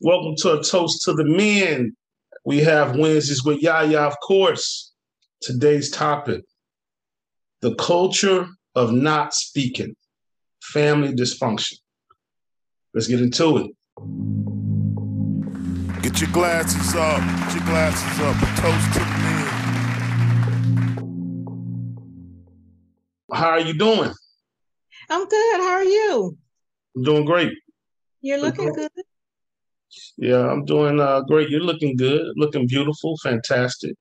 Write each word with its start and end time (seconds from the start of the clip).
Welcome 0.00 0.36
to 0.42 0.60
a 0.60 0.62
toast 0.62 1.02
to 1.06 1.12
the 1.12 1.24
men. 1.24 1.96
We 2.44 2.58
have 2.58 2.94
Wednesdays 2.94 3.42
with 3.42 3.60
Yaya, 3.60 4.02
of 4.02 4.14
course. 4.20 4.92
Today's 5.42 5.90
topic 5.90 6.44
the 7.62 7.74
culture 7.74 8.46
of 8.76 8.92
not 8.92 9.34
speaking, 9.34 9.96
family 10.62 11.12
dysfunction. 11.14 11.78
Let's 12.94 13.08
get 13.08 13.20
into 13.20 13.56
it. 13.56 13.66
Get 16.00 16.20
your 16.20 16.30
glasses 16.30 16.94
up. 16.94 17.18
Get 17.18 17.54
your 17.56 17.64
glasses 17.64 18.20
up. 18.20 18.36
A 18.36 18.46
toast 18.60 18.92
to 18.92 19.00
the 19.00 19.04
men. 19.04 19.46
How 23.32 23.48
are 23.48 23.60
you 23.60 23.76
doing? 23.76 24.12
I'm 25.10 25.26
good. 25.26 25.60
How 25.60 25.72
are 25.72 25.82
you? 25.82 26.38
I'm 26.94 27.02
doing 27.02 27.24
great. 27.24 27.52
You're 28.20 28.38
looking 28.38 28.72
good. 28.72 28.92
Yeah, 30.16 30.50
I'm 30.50 30.64
doing 30.64 31.00
uh, 31.00 31.22
great. 31.22 31.50
You're 31.50 31.60
looking 31.60 31.96
good, 31.96 32.22
looking 32.36 32.66
beautiful, 32.66 33.16
fantastic. 33.22 33.94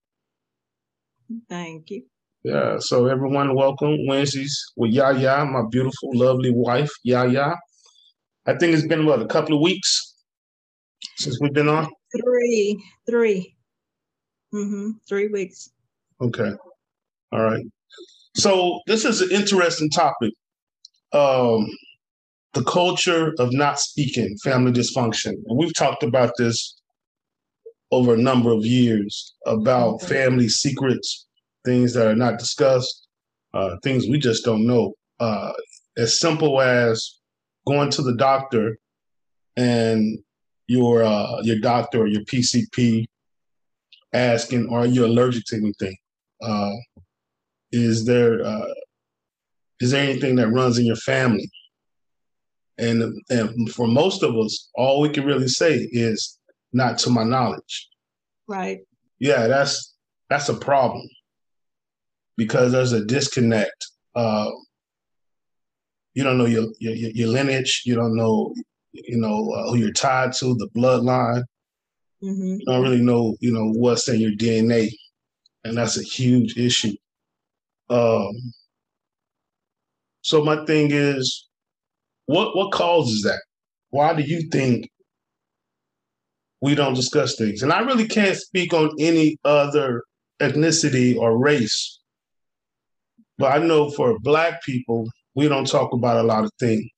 Thank 1.49 1.89
you. 1.89 2.03
Yeah, 2.43 2.77
so 2.79 3.07
everyone, 3.07 3.55
welcome 3.55 4.05
Wednesdays 4.07 4.57
with 4.77 4.91
Yaya, 4.91 5.45
my 5.45 5.63
beautiful, 5.69 6.11
lovely 6.13 6.51
wife, 6.51 6.91
Yaya. 7.03 7.55
I 8.45 8.55
think 8.55 8.73
it's 8.73 8.87
been 8.87 9.05
what 9.05 9.21
a 9.21 9.27
couple 9.27 9.55
of 9.55 9.61
weeks 9.61 10.15
since 11.17 11.37
we've 11.41 11.53
been 11.53 11.67
on. 11.67 11.87
Three, 12.15 12.81
three, 13.09 13.55
mm-hmm, 14.53 14.91
three 15.09 15.27
weeks. 15.27 15.69
Okay, 16.21 16.51
all 17.31 17.43
right. 17.43 17.65
So 18.35 18.79
this 18.87 19.03
is 19.03 19.21
an 19.21 19.31
interesting 19.31 19.89
topic. 19.89 20.31
Um, 21.11 21.67
the 22.53 22.63
culture 22.63 23.33
of 23.39 23.53
not 23.53 23.79
speaking, 23.79 24.35
family 24.43 24.71
dysfunction. 24.71 25.33
And 25.47 25.57
we've 25.57 25.73
talked 25.73 26.03
about 26.03 26.31
this 26.37 26.79
over 27.91 28.13
a 28.13 28.17
number 28.17 28.51
of 28.51 28.65
years 28.65 29.35
about 29.45 30.01
family 30.01 30.49
secrets, 30.49 31.27
things 31.65 31.93
that 31.93 32.07
are 32.07 32.15
not 32.15 32.39
discussed, 32.39 33.07
uh, 33.53 33.77
things 33.83 34.07
we 34.07 34.19
just 34.19 34.43
don't 34.43 34.65
know. 34.65 34.93
Uh, 35.19 35.51
as 35.97 36.19
simple 36.19 36.61
as 36.61 37.19
going 37.65 37.89
to 37.91 38.01
the 38.01 38.15
doctor 38.15 38.77
and 39.55 40.19
your 40.67 41.03
uh, 41.03 41.41
your 41.41 41.59
doctor 41.59 42.01
or 42.01 42.07
your 42.07 42.21
PCP 42.21 43.05
asking, 44.13 44.69
"Are 44.69 44.85
you 44.85 45.05
allergic 45.05 45.45
to 45.47 45.55
anything? 45.55 45.95
Uh, 46.41 46.73
is 47.71 48.05
there 48.05 48.45
uh, 48.45 48.73
is 49.79 49.91
there 49.91 50.03
anything 50.03 50.35
that 50.35 50.49
runs 50.49 50.77
in 50.77 50.85
your 50.85 50.97
family?" 50.97 51.49
And, 52.77 53.21
and 53.29 53.71
for 53.71 53.87
most 53.87 54.23
of 54.23 54.35
us, 54.37 54.69
all 54.75 55.01
we 55.01 55.09
can 55.09 55.25
really 55.25 55.47
say 55.47 55.87
is 55.91 56.37
not 56.73 56.97
to 56.99 57.09
my 57.09 57.23
knowledge. 57.23 57.89
Right. 58.47 58.79
Yeah, 59.19 59.47
that's 59.47 59.95
that's 60.29 60.49
a 60.49 60.53
problem 60.53 61.07
because 62.37 62.71
there's 62.71 62.93
a 62.93 63.03
disconnect. 63.03 63.87
Uh, 64.15 64.49
you 66.13 66.23
don't 66.23 66.37
know 66.37 66.45
your, 66.45 66.67
your 66.79 66.93
your 66.93 67.27
lineage. 67.29 67.83
You 67.85 67.95
don't 67.95 68.15
know 68.15 68.53
you 68.91 69.17
know 69.17 69.51
uh, 69.51 69.69
who 69.69 69.77
you're 69.77 69.91
tied 69.91 70.33
to, 70.33 70.55
the 70.55 70.69
bloodline. 70.75 71.43
Mm-hmm. 72.23 72.57
You 72.59 72.65
don't 72.65 72.83
really 72.83 73.01
know 73.01 73.35
you 73.39 73.51
know 73.51 73.71
what's 73.73 74.07
in 74.07 74.19
your 74.19 74.31
DNA, 74.31 74.89
and 75.63 75.77
that's 75.77 75.97
a 75.99 76.03
huge 76.03 76.57
issue. 76.57 76.95
Um, 77.89 78.33
so 80.21 80.43
my 80.43 80.65
thing 80.65 80.89
is, 80.91 81.46
what 82.27 82.55
what 82.55 82.71
causes 82.71 83.23
that? 83.23 83.41
Why 83.89 84.13
do 84.13 84.21
you 84.21 84.49
think 84.49 84.89
we 86.61 86.75
don't 86.75 86.93
discuss 86.93 87.35
things? 87.35 87.63
And 87.63 87.73
I 87.73 87.79
really 87.79 88.07
can't 88.07 88.37
speak 88.37 88.73
on 88.73 88.91
any 88.99 89.37
other 89.43 90.03
ethnicity 90.39 91.17
or 91.17 91.37
race, 91.37 91.99
but 93.37 93.51
I 93.51 93.65
know 93.65 93.89
for 93.89 94.19
Black 94.19 94.61
people, 94.63 95.09
we 95.35 95.47
don't 95.47 95.67
talk 95.67 95.93
about 95.93 96.17
a 96.17 96.27
lot 96.27 96.43
of 96.43 96.51
things. 96.59 96.91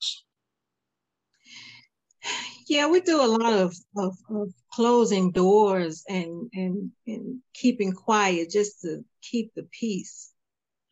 Yeah, 2.68 2.88
we 2.88 3.02
do 3.02 3.20
a 3.22 3.26
lot 3.26 3.54
of, 3.54 3.76
of, 3.98 4.16
of 4.30 4.54
closing 4.72 5.32
doors 5.32 6.04
and, 6.08 6.50
and 6.54 6.92
and 7.08 7.40
keeping 7.54 7.92
quiet 7.94 8.52
just 8.52 8.82
to 8.82 9.04
keep 9.22 9.54
the 9.56 9.68
peace. 9.72 10.32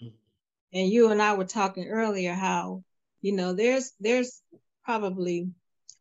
Mm-hmm. 0.01 0.79
And 0.79 0.89
you 0.89 1.11
and 1.11 1.21
I 1.21 1.35
were 1.35 1.45
talking 1.45 1.87
earlier 1.87 2.33
how 2.33 2.83
you 3.27 3.33
know 3.33 3.51
there's 3.51 3.91
there's 3.99 4.41
probably 4.85 5.49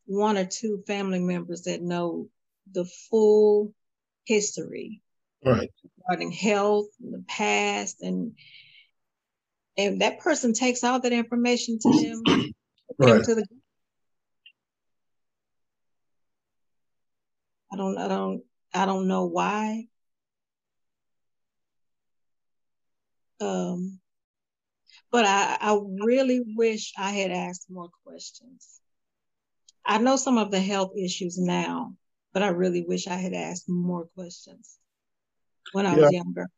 one 0.04 0.38
or 0.38 0.44
two 0.46 0.84
family 0.86 1.18
members 1.18 1.62
that 1.62 1.82
know 1.82 2.28
the 2.70 2.84
full 3.10 3.74
history 4.24 5.02
right. 5.44 5.68
regarding 5.98 6.30
health 6.30 6.86
in 7.02 7.10
the 7.10 7.24
past 7.26 8.00
and 8.00 8.36
and 9.76 10.02
that 10.02 10.20
person 10.20 10.52
takes 10.52 10.84
all 10.84 11.00
that 11.00 11.12
information 11.12 11.80
to 11.80 11.90
them 12.00 12.52
right. 13.00 13.24
to 13.24 13.34
the 13.34 13.44
I 17.72 17.76
don't 17.76 17.98
I 17.98 18.06
don't 18.06 18.42
I 18.72 18.86
don't 18.86 19.08
know 19.08 19.24
why. 19.26 19.88
Um 23.40 23.98
but 25.16 25.24
I, 25.24 25.56
I 25.62 25.80
really 26.04 26.42
wish 26.56 26.92
I 26.98 27.10
had 27.10 27.30
asked 27.30 27.70
more 27.70 27.88
questions. 28.04 28.80
I 29.82 29.96
know 29.96 30.16
some 30.16 30.36
of 30.36 30.50
the 30.50 30.60
health 30.60 30.92
issues 30.94 31.38
now, 31.38 31.94
but 32.34 32.42
I 32.42 32.48
really 32.48 32.84
wish 32.86 33.06
I 33.06 33.14
had 33.14 33.32
asked 33.32 33.66
more 33.66 34.08
questions 34.14 34.76
when 35.72 35.86
I 35.86 35.96
yeah. 35.96 36.02
was 36.02 36.12
younger. 36.12 36.50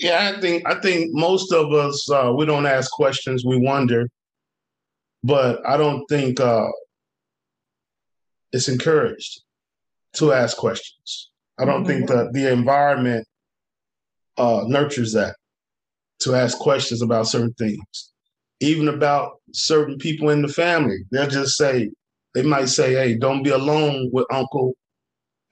Yeah, 0.00 0.32
I 0.34 0.40
think 0.40 0.66
I 0.66 0.80
think 0.80 1.10
most 1.12 1.52
of 1.52 1.74
us 1.74 2.10
uh, 2.10 2.32
we 2.34 2.46
don't 2.46 2.64
ask 2.64 2.90
questions, 2.90 3.44
we 3.44 3.58
wonder, 3.58 4.08
but 5.22 5.60
I 5.66 5.76
don't 5.76 6.06
think 6.06 6.40
uh, 6.40 6.68
it's 8.50 8.68
encouraged 8.68 9.42
to 10.14 10.32
ask 10.32 10.56
questions. 10.56 11.28
I 11.58 11.66
don't 11.66 11.84
mm-hmm. 11.84 11.86
think 11.86 12.08
that 12.08 12.32
the 12.32 12.50
environment 12.50 13.28
uh, 14.38 14.64
nurtures 14.66 15.12
that 15.12 15.36
to 16.20 16.34
ask 16.34 16.58
questions 16.58 17.02
about 17.02 17.28
certain 17.28 17.54
things, 17.54 18.12
even 18.60 18.88
about 18.88 19.40
certain 19.52 19.98
people 19.98 20.30
in 20.30 20.42
the 20.42 20.48
family. 20.48 20.98
They'll 21.10 21.28
just 21.28 21.56
say, 21.56 21.90
they 22.34 22.42
might 22.42 22.68
say, 22.68 22.94
hey, 22.94 23.14
don't 23.16 23.42
be 23.42 23.50
alone 23.50 24.10
with 24.12 24.26
Uncle 24.30 24.74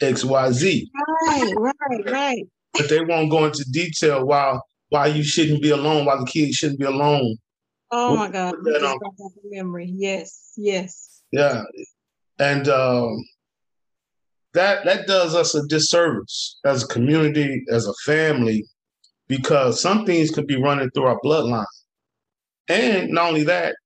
XYZ. 0.00 0.82
Right, 1.26 1.52
right, 1.56 2.10
right. 2.10 2.44
But 2.74 2.88
they 2.88 3.00
won't 3.00 3.30
go 3.30 3.46
into 3.46 3.64
detail 3.70 4.26
why 4.26 4.58
why 4.90 5.06
you 5.06 5.24
shouldn't 5.24 5.62
be 5.62 5.70
alone, 5.70 6.04
why 6.04 6.16
the 6.16 6.26
kids 6.26 6.56
shouldn't 6.56 6.78
be 6.78 6.86
alone. 6.86 7.36
Oh 7.90 8.16
my 8.16 8.28
God. 8.28 8.54
That 8.62 9.00
memory. 9.44 9.92
Yes, 9.94 10.52
yes. 10.56 11.22
Yeah. 11.32 11.62
And 12.38 12.68
um, 12.68 13.24
that 14.54 14.84
that 14.84 15.06
does 15.06 15.34
us 15.34 15.54
a 15.54 15.66
disservice 15.66 16.58
as 16.64 16.84
a 16.84 16.88
community, 16.88 17.64
as 17.70 17.86
a 17.86 17.94
family, 18.04 18.64
because 19.28 19.80
some 19.80 20.06
things 20.06 20.30
could 20.30 20.46
be 20.46 20.60
running 20.60 20.90
through 20.90 21.06
our 21.06 21.20
bloodline. 21.24 21.64
And 22.68 23.10
not 23.10 23.28
only 23.28 23.44
that, 23.44 23.76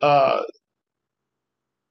uh, 0.00 0.42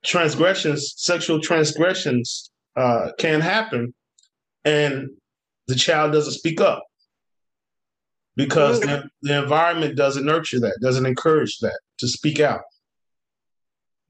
transgressions, 0.03 0.93
sexual 0.97 1.39
transgressions 1.39 2.51
uh, 2.75 3.09
can 3.17 3.41
happen, 3.41 3.93
and 4.65 5.09
the 5.67 5.75
child 5.75 6.11
doesn't 6.11 6.33
speak 6.33 6.61
up 6.61 6.83
because 8.35 8.79
the, 8.81 9.07
the, 9.21 9.41
environment 9.41 9.95
doesn't 9.95 10.25
nurture 10.25 10.59
that, 10.59 10.77
doesn't 10.81 11.05
encourage 11.05 11.59
that 11.59 11.79
to 11.99 12.07
speak 12.07 12.39
out. 12.39 12.61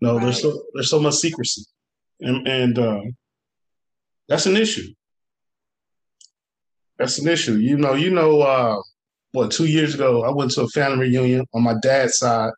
No, 0.01 0.15
right. 0.15 0.23
there's 0.23 0.41
so 0.41 0.63
there's 0.73 0.89
so 0.89 0.99
much 0.99 1.15
secrecy, 1.15 1.63
and, 2.19 2.47
and 2.47 2.79
uh, 2.79 3.01
that's 4.27 4.45
an 4.45 4.57
issue. 4.57 4.87
That's 6.97 7.19
an 7.19 7.27
issue. 7.27 7.55
You 7.55 7.77
know, 7.77 7.93
you 7.93 8.09
know, 8.09 8.41
uh, 8.41 8.81
what, 9.31 9.51
two 9.51 9.65
years 9.65 9.95
ago, 9.95 10.23
I 10.23 10.31
went 10.31 10.51
to 10.51 10.61
a 10.61 10.67
family 10.69 11.09
reunion 11.09 11.45
on 11.53 11.63
my 11.63 11.75
dad's 11.81 12.17
side, 12.17 12.51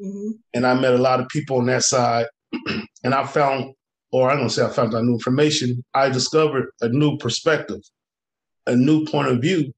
mm-hmm. 0.00 0.30
and 0.54 0.66
I 0.66 0.74
met 0.74 0.94
a 0.94 0.98
lot 0.98 1.20
of 1.20 1.28
people 1.28 1.58
on 1.58 1.66
that 1.66 1.82
side. 1.82 2.26
and 3.04 3.14
I 3.14 3.26
found, 3.26 3.74
or 4.10 4.30
I'm 4.30 4.38
gonna 4.38 4.50
say 4.50 4.64
I 4.64 4.70
found 4.70 4.94
out 4.94 5.04
new 5.04 5.12
information. 5.12 5.84
I 5.92 6.08
discovered 6.08 6.66
a 6.80 6.88
new 6.88 7.18
perspective, 7.18 7.80
a 8.66 8.74
new 8.74 9.04
point 9.06 9.28
of 9.28 9.40
view 9.40 9.72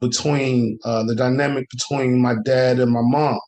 between 0.00 0.78
uh, 0.84 1.04
the 1.04 1.14
dynamic 1.14 1.68
between 1.70 2.20
my 2.20 2.34
dad 2.44 2.78
and 2.80 2.92
my 2.92 3.02
mom. 3.02 3.38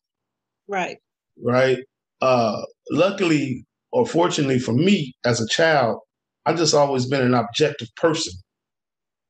Right. 0.66 0.98
Right. 1.42 1.78
Uh, 2.20 2.62
luckily 2.90 3.64
or 3.92 4.06
fortunately 4.06 4.58
for 4.58 4.72
me 4.72 5.14
as 5.24 5.40
a 5.40 5.48
child, 5.48 6.00
I've 6.46 6.56
just 6.56 6.74
always 6.74 7.06
been 7.06 7.22
an 7.22 7.34
objective 7.34 7.88
person. 7.96 8.32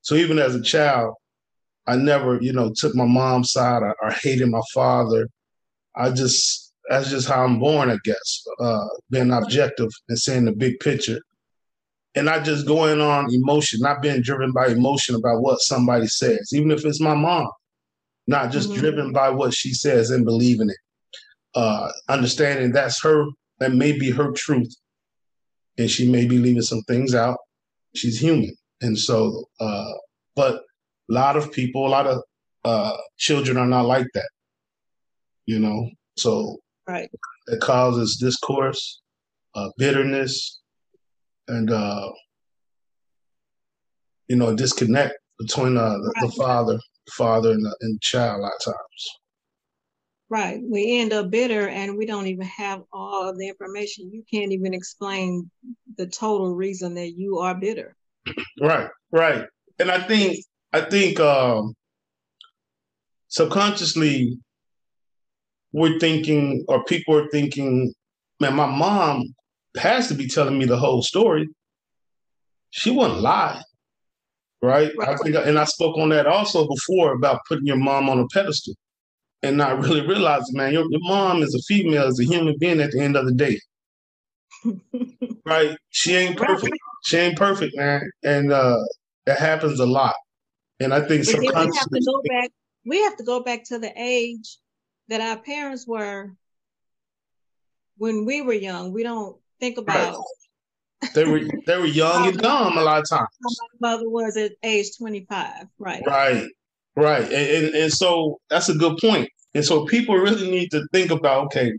So 0.02 0.14
even 0.14 0.38
as 0.38 0.54
a 0.54 0.62
child, 0.62 1.14
I 1.86 1.96
never, 1.96 2.40
you 2.40 2.52
know, 2.52 2.72
took 2.76 2.94
my 2.94 3.06
mom's 3.06 3.52
side 3.52 3.82
or, 3.82 3.96
or 4.02 4.10
hated 4.10 4.48
my 4.48 4.60
father. 4.74 5.28
I 5.96 6.10
just 6.10 6.72
that's 6.90 7.10
just 7.10 7.28
how 7.28 7.44
I'm 7.44 7.58
born, 7.58 7.90
I 7.90 7.98
guess. 8.04 8.44
Uh, 8.60 8.86
being 9.10 9.30
objective 9.32 9.88
and 10.08 10.18
seeing 10.18 10.46
the 10.46 10.52
big 10.52 10.80
picture. 10.80 11.20
and 12.14 12.26
not 12.26 12.44
just 12.44 12.66
going 12.66 13.00
on 13.00 13.32
emotion, 13.32 13.80
not 13.80 14.02
being 14.02 14.22
driven 14.22 14.52
by 14.52 14.68
emotion 14.68 15.14
about 15.14 15.40
what 15.40 15.60
somebody 15.60 16.06
says, 16.06 16.50
even 16.52 16.70
if 16.70 16.84
it's 16.84 17.00
my 17.00 17.14
mom, 17.14 17.48
not 18.26 18.50
just 18.50 18.70
mm-hmm. 18.70 18.80
driven 18.80 19.12
by 19.12 19.30
what 19.30 19.54
she 19.54 19.72
says 19.72 20.10
and 20.10 20.24
believing 20.24 20.68
it. 20.68 20.76
Uh, 21.54 21.90
understanding 22.08 22.72
that's 22.72 23.02
her, 23.02 23.24
that 23.58 23.72
may 23.72 23.92
be 23.92 24.10
her 24.10 24.32
truth, 24.32 24.74
and 25.78 25.90
she 25.90 26.10
may 26.10 26.26
be 26.26 26.38
leaving 26.38 26.62
some 26.62 26.82
things 26.82 27.14
out. 27.14 27.38
She's 27.94 28.20
human, 28.20 28.54
and 28.80 28.98
so, 28.98 29.44
uh, 29.60 29.92
but 30.36 30.56
a 31.10 31.12
lot 31.12 31.36
of 31.36 31.52
people, 31.52 31.86
a 31.86 31.88
lot 31.88 32.06
of 32.06 32.22
uh, 32.64 32.96
children 33.16 33.56
are 33.56 33.66
not 33.66 33.86
like 33.86 34.06
that. 34.14 34.28
You 35.46 35.58
know, 35.58 35.88
so 36.16 36.58
right, 36.86 37.10
it 37.46 37.60
causes 37.60 38.16
discourse, 38.16 39.00
uh, 39.54 39.70
bitterness, 39.78 40.60
and 41.48 41.70
uh, 41.70 42.10
you 44.28 44.36
know, 44.36 44.54
disconnect 44.54 45.14
between 45.38 45.76
uh, 45.76 45.90
the, 45.98 46.12
right. 46.16 46.26
the 46.26 46.32
father, 46.32 46.78
father, 47.12 47.52
and 47.52 47.64
the, 47.64 47.76
and 47.80 48.00
child 48.00 48.40
a 48.40 48.42
lot 48.42 48.52
of 48.58 48.64
times. 48.64 49.18
Right. 50.30 50.60
We 50.62 50.98
end 50.98 51.14
up 51.14 51.30
bitter 51.30 51.68
and 51.68 51.96
we 51.96 52.04
don't 52.04 52.26
even 52.26 52.46
have 52.46 52.82
all 52.92 53.30
of 53.30 53.38
the 53.38 53.48
information. 53.48 54.10
You 54.12 54.22
can't 54.30 54.52
even 54.52 54.74
explain 54.74 55.50
the 55.96 56.06
total 56.06 56.54
reason 56.54 56.94
that 56.94 57.16
you 57.16 57.38
are 57.38 57.54
bitter. 57.54 57.96
Right, 58.60 58.88
right. 59.12 59.44
And 59.78 59.90
I 59.90 60.00
think 60.06 60.38
I 60.72 60.82
think 60.82 61.20
um 61.20 61.74
subconsciously 63.28 64.38
we're 65.72 65.98
thinking 65.98 66.64
or 66.68 66.84
people 66.84 67.14
are 67.16 67.28
thinking, 67.28 67.92
man, 68.40 68.54
my 68.54 68.66
mom 68.66 69.34
has 69.76 70.08
to 70.08 70.14
be 70.14 70.28
telling 70.28 70.58
me 70.58 70.64
the 70.64 70.78
whole 70.78 71.02
story. 71.02 71.48
She 72.70 72.90
wouldn't 72.90 73.20
lie. 73.20 73.62
Right? 74.60 74.90
right. 74.98 75.08
I 75.08 75.16
think 75.16 75.36
and 75.36 75.58
I 75.58 75.64
spoke 75.64 75.96
on 75.98 76.08
that 76.08 76.26
also 76.26 76.66
before 76.66 77.12
about 77.12 77.40
putting 77.48 77.66
your 77.66 77.76
mom 77.76 78.08
on 78.08 78.18
a 78.18 78.26
pedestal 78.32 78.74
and 79.42 79.56
not 79.56 79.78
really 79.78 80.04
realizing, 80.06 80.56
man, 80.56 80.72
your, 80.72 80.84
your 80.90 81.00
mom 81.02 81.42
is 81.42 81.54
a 81.54 81.62
female, 81.72 82.08
is 82.08 82.20
a 82.20 82.24
human 82.24 82.56
being 82.58 82.80
at 82.80 82.90
the 82.90 83.00
end 83.00 83.16
of 83.16 83.24
the 83.24 83.32
day. 83.32 83.58
Right? 85.44 85.76
She 85.90 86.14
ain't 86.14 86.36
perfect. 86.36 86.76
She 87.04 87.16
ain't 87.16 87.36
perfect, 87.36 87.76
man. 87.76 88.10
And 88.22 88.52
uh 88.52 88.78
that 89.26 89.38
happens 89.38 89.80
a 89.80 89.86
lot. 89.86 90.14
And 90.80 90.94
I 90.94 91.00
think 91.00 91.26
but 91.26 91.40
we 91.40 91.46
have 91.46 91.72
to 91.72 92.02
go 92.04 92.22
back. 92.28 92.50
We 92.84 93.02
have 93.02 93.16
to 93.16 93.24
go 93.24 93.42
back 93.42 93.64
to 93.64 93.78
the 93.78 93.92
age 93.96 94.58
that 95.08 95.20
our 95.20 95.36
parents 95.38 95.86
were 95.86 96.32
when 97.96 98.24
we 98.24 98.42
were 98.42 98.54
young. 98.54 98.92
We 98.92 99.02
don't 99.02 99.36
think 99.60 99.78
about. 99.78 100.14
Right. 100.14 101.14
They 101.14 101.24
were 101.24 101.40
they 101.66 101.78
were 101.78 101.86
young 101.86 102.26
and 102.26 102.38
dumb 102.38 102.76
a 102.76 102.82
lot 102.82 103.00
of 103.00 103.08
times. 103.08 103.28
My 103.80 103.92
mother 103.92 104.08
was 104.08 104.36
at 104.36 104.52
age 104.62 104.96
twenty 104.96 105.26
five. 105.28 105.66
Right. 105.78 106.02
Right. 106.06 106.48
Right. 106.96 107.24
And, 107.24 107.32
and 107.66 107.74
and 107.74 107.92
so 107.92 108.40
that's 108.50 108.68
a 108.68 108.74
good 108.74 108.98
point. 108.98 109.28
And 109.54 109.64
so 109.64 109.84
people 109.84 110.16
really 110.16 110.50
need 110.50 110.70
to 110.72 110.86
think 110.92 111.10
about 111.10 111.46
okay, 111.46 111.72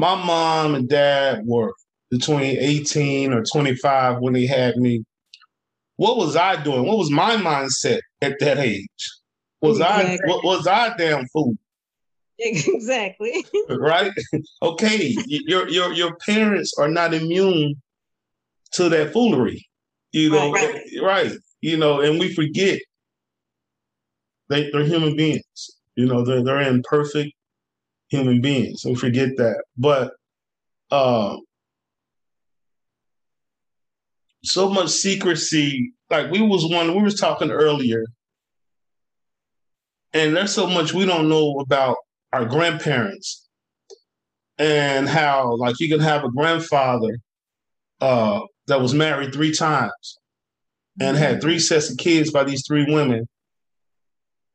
my 0.00 0.14
mom 0.14 0.74
and 0.74 0.88
dad 0.88 1.42
were 1.44 1.74
between 2.10 2.56
18 2.58 3.34
or 3.34 3.44
25 3.44 4.18
when 4.20 4.32
they 4.32 4.46
had 4.46 4.76
me. 4.76 5.04
What 5.96 6.16
was 6.16 6.36
I 6.36 6.60
doing? 6.62 6.86
What 6.86 6.96
was 6.96 7.10
my 7.10 7.36
mindset 7.36 8.00
at 8.22 8.40
that 8.40 8.58
age? 8.58 8.88
Was 9.60 9.76
exactly. 9.78 10.18
I 10.24 10.28
what 10.28 10.42
was 10.42 10.66
I 10.66 10.96
damn 10.96 11.26
fool? 11.28 11.54
Exactly. 12.42 13.44
right? 13.68 14.12
okay. 14.62 15.14
Your 15.26 15.68
your 15.68 15.92
your 15.92 16.16
parents 16.24 16.72
are 16.78 16.88
not 16.88 17.12
immune 17.12 17.74
to 18.72 18.88
that 18.88 19.12
foolery. 19.12 19.68
You 20.12 20.30
know, 20.30 20.50
right. 20.50 20.82
right. 21.02 21.32
You 21.60 21.76
know, 21.76 22.00
and 22.00 22.18
we 22.18 22.32
forget 22.32 22.80
they, 24.48 24.70
they're 24.70 24.86
human 24.86 25.18
beings. 25.18 25.70
You 25.96 26.06
know, 26.06 26.24
they're 26.24 26.42
they're 26.42 26.62
imperfect 26.62 27.34
human 28.10 28.40
beings. 28.40 28.84
We 28.84 28.94
forget 28.94 29.36
that. 29.38 29.62
But 29.78 30.12
um 30.90 31.40
so 34.44 34.68
much 34.68 34.88
secrecy. 34.88 35.92
Like 36.10 36.30
we 36.30 36.40
was 36.40 36.66
one, 36.66 36.94
we 36.94 37.02
was 37.02 37.18
talking 37.18 37.50
earlier, 37.50 38.04
and 40.12 40.36
there's 40.36 40.52
so 40.52 40.66
much 40.66 40.92
we 40.92 41.06
don't 41.06 41.28
know 41.28 41.60
about 41.60 41.96
our 42.32 42.44
grandparents 42.44 43.48
and 44.58 45.08
how 45.08 45.56
like 45.56 45.76
you 45.78 45.88
can 45.88 46.00
have 46.00 46.24
a 46.24 46.30
grandfather 46.30 47.18
uh, 48.00 48.40
that 48.66 48.80
was 48.80 48.94
married 48.94 49.32
three 49.32 49.52
times 49.52 50.18
and 51.00 51.16
had 51.16 51.40
three 51.40 51.58
sets 51.58 51.90
of 51.90 51.96
kids 51.96 52.30
by 52.30 52.44
these 52.44 52.64
three 52.66 52.84
women 52.92 53.26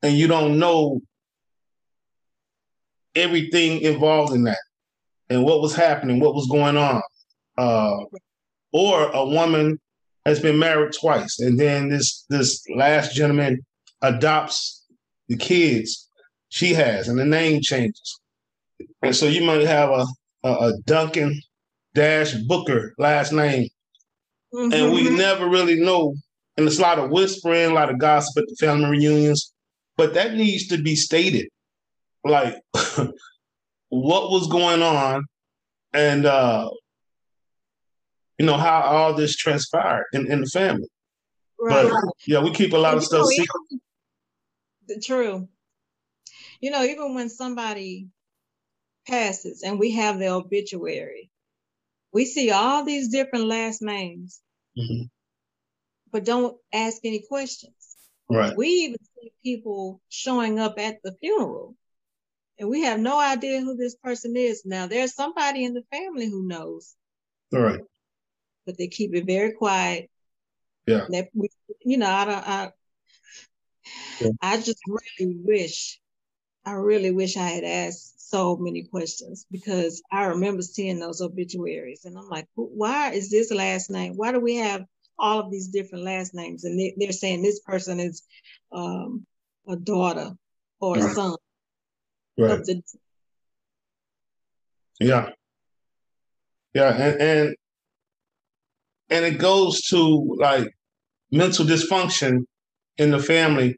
and 0.04 0.18
you 0.18 0.28
don't 0.28 0.60
know 0.60 1.00
everything 3.16 3.82
involved 3.82 4.34
in 4.34 4.44
that 4.44 4.60
and 5.30 5.44
what 5.44 5.62
was 5.62 5.76
happening 5.76 6.20
what 6.20 6.36
was 6.36 6.48
going 6.48 6.78
on 6.78 7.02
uh, 7.58 7.98
or 8.74 9.10
a 9.12 9.26
woman 9.26 9.80
has 10.26 10.40
been 10.40 10.60
married 10.60 10.94
twice 11.00 11.40
and 11.40 11.60
then 11.60 11.90
this 11.90 12.26
this 12.30 12.64
last 12.76 13.14
gentleman 13.14 13.60
adopts 14.02 14.86
the 15.28 15.38
kids 15.38 16.06
she 16.50 16.74
has, 16.74 17.08
and 17.08 17.20
the 17.20 17.26
name 17.26 17.62
changes. 17.62 18.20
And 19.02 19.16
so 19.16 19.26
you 19.26 19.44
might 19.44 19.62
have 19.62 19.90
a, 19.90 20.06
a, 20.44 20.50
a 20.50 20.74
Duncan 20.86 21.42
Dash 21.94 22.34
Booker 22.34 22.94
last 22.98 23.34
name. 23.34 23.68
Mm-hmm. 24.54 24.74
And 24.74 24.94
we 24.94 25.10
never 25.10 25.50
really 25.50 25.80
know. 25.80 26.16
And 26.56 26.66
it's 26.66 26.80
a 26.80 26.82
lot 26.82 27.00
of 27.00 27.10
whispering, 27.10 27.72
a 27.72 27.74
lot 27.74 27.90
of 27.90 28.00
gossip 28.00 28.42
at 28.42 28.48
the 28.48 28.56
family 28.56 28.90
reunions. 28.90 29.52
But 29.98 30.14
that 30.14 30.36
needs 30.36 30.68
to 30.68 30.78
be 30.78 30.96
stated. 30.96 31.48
Like 32.26 32.56
what 33.90 34.32
was 34.32 34.48
going 34.48 34.82
on 34.82 35.24
and 35.94 36.26
uh 36.26 36.70
you 38.38 38.46
know 38.46 38.58
how 38.58 38.82
all 38.82 39.14
this 39.14 39.36
transpired 39.36 40.06
in, 40.12 40.30
in 40.30 40.42
the 40.42 40.48
family. 40.48 40.90
Right. 41.60 41.90
But 41.90 42.14
yeah, 42.28 42.44
we 42.44 42.52
keep 42.52 42.74
a 42.74 42.78
lot 42.78 42.98
of 42.98 43.04
stuff 43.04 43.28
secret. 43.28 43.50
True 45.02 45.48
you 46.66 46.72
know, 46.72 46.84
even 46.84 47.16
when 47.16 47.30
somebody 47.30 48.08
passes 49.08 49.64
and 49.64 49.80
we 49.80 49.92
have 49.92 50.20
the 50.20 50.30
obituary, 50.30 51.30
we 52.12 52.26
see 52.26 52.52
all 52.52 52.84
these 52.84 53.10
different 53.10 53.46
last 53.46 53.82
names, 53.82 54.42
mm-hmm. 54.78 55.04
but 56.12 56.26
don't 56.26 56.58
ask 56.74 57.02
any 57.04 57.24
questions. 57.28 57.74
Right. 58.30 58.56
We 58.56 58.68
even 58.68 58.98
see 59.16 59.32
people 59.44 60.02
showing 60.10 60.60
up 60.60 60.80
at 60.80 61.04
the 61.04 61.16
funeral 61.20 61.76
and 62.60 62.70
we 62.70 62.84
have 62.84 63.00
no 63.00 63.20
idea 63.20 63.62
who 63.62 63.76
this 63.76 63.96
person 63.96 64.36
is. 64.36 64.64
Now, 64.66 64.88
there's 64.88 65.14
somebody 65.14 65.66
in 65.66 65.74
the 65.74 65.84
family 65.92 66.28
who 66.28 66.48
knows. 66.48 66.96
All 67.54 67.62
right. 67.62 67.80
But 68.66 68.78
they 68.78 68.88
keep 68.88 69.14
it 69.14 69.26
very 69.26 69.54
quiet. 69.54 70.10
Yeah. 70.88 71.06
You 71.84 71.98
know, 71.98 72.10
I 72.10 72.26
don't, 72.26 72.48
I, 72.48 72.72
yeah. 74.20 74.30
I 74.42 74.58
just 74.58 74.80
really 74.88 75.36
wish 75.44 76.00
I 76.66 76.74
really 76.74 77.12
wish 77.12 77.38
I 77.38 77.48
had 77.48 77.64
asked 77.64 78.30
so 78.30 78.58
many 78.58 78.84
questions 78.86 79.46
because 79.52 80.02
I 80.12 80.26
remember 80.26 80.64
seeing 80.64 81.00
those 81.00 81.22
obituaries 81.22 82.06
and 82.06 82.18
I'm 82.18 82.28
like, 82.28 82.48
why 82.56 83.12
is 83.12 83.30
this 83.30 83.52
last 83.52 83.92
name? 83.92 84.14
Why 84.16 84.32
do 84.32 84.40
we 84.40 84.56
have 84.56 84.84
all 85.20 85.40
of 85.40 85.52
these 85.52 85.68
different 85.68 86.06
last 86.06 86.34
names? 86.34 86.64
And 86.64 86.80
they, 86.80 87.08
are 87.08 87.12
saying 87.12 87.44
this 87.44 87.60
person 87.60 88.00
is 88.00 88.24
um, 88.72 89.28
a 89.68 89.76
daughter 89.76 90.32
or 90.80 90.98
a 90.98 91.02
son. 91.04 91.36
Right. 92.38 92.64
The- 92.64 92.82
yeah. 95.00 95.30
Yeah. 96.74 96.94
And, 96.94 97.22
and, 97.22 97.56
and 99.10 99.26
it 99.26 99.38
goes 99.38 99.82
to 99.84 100.36
like 100.40 100.70
mental 101.32 101.66
dysfunction 101.66 102.46
in 102.98 103.12
the 103.12 103.20
family 103.20 103.78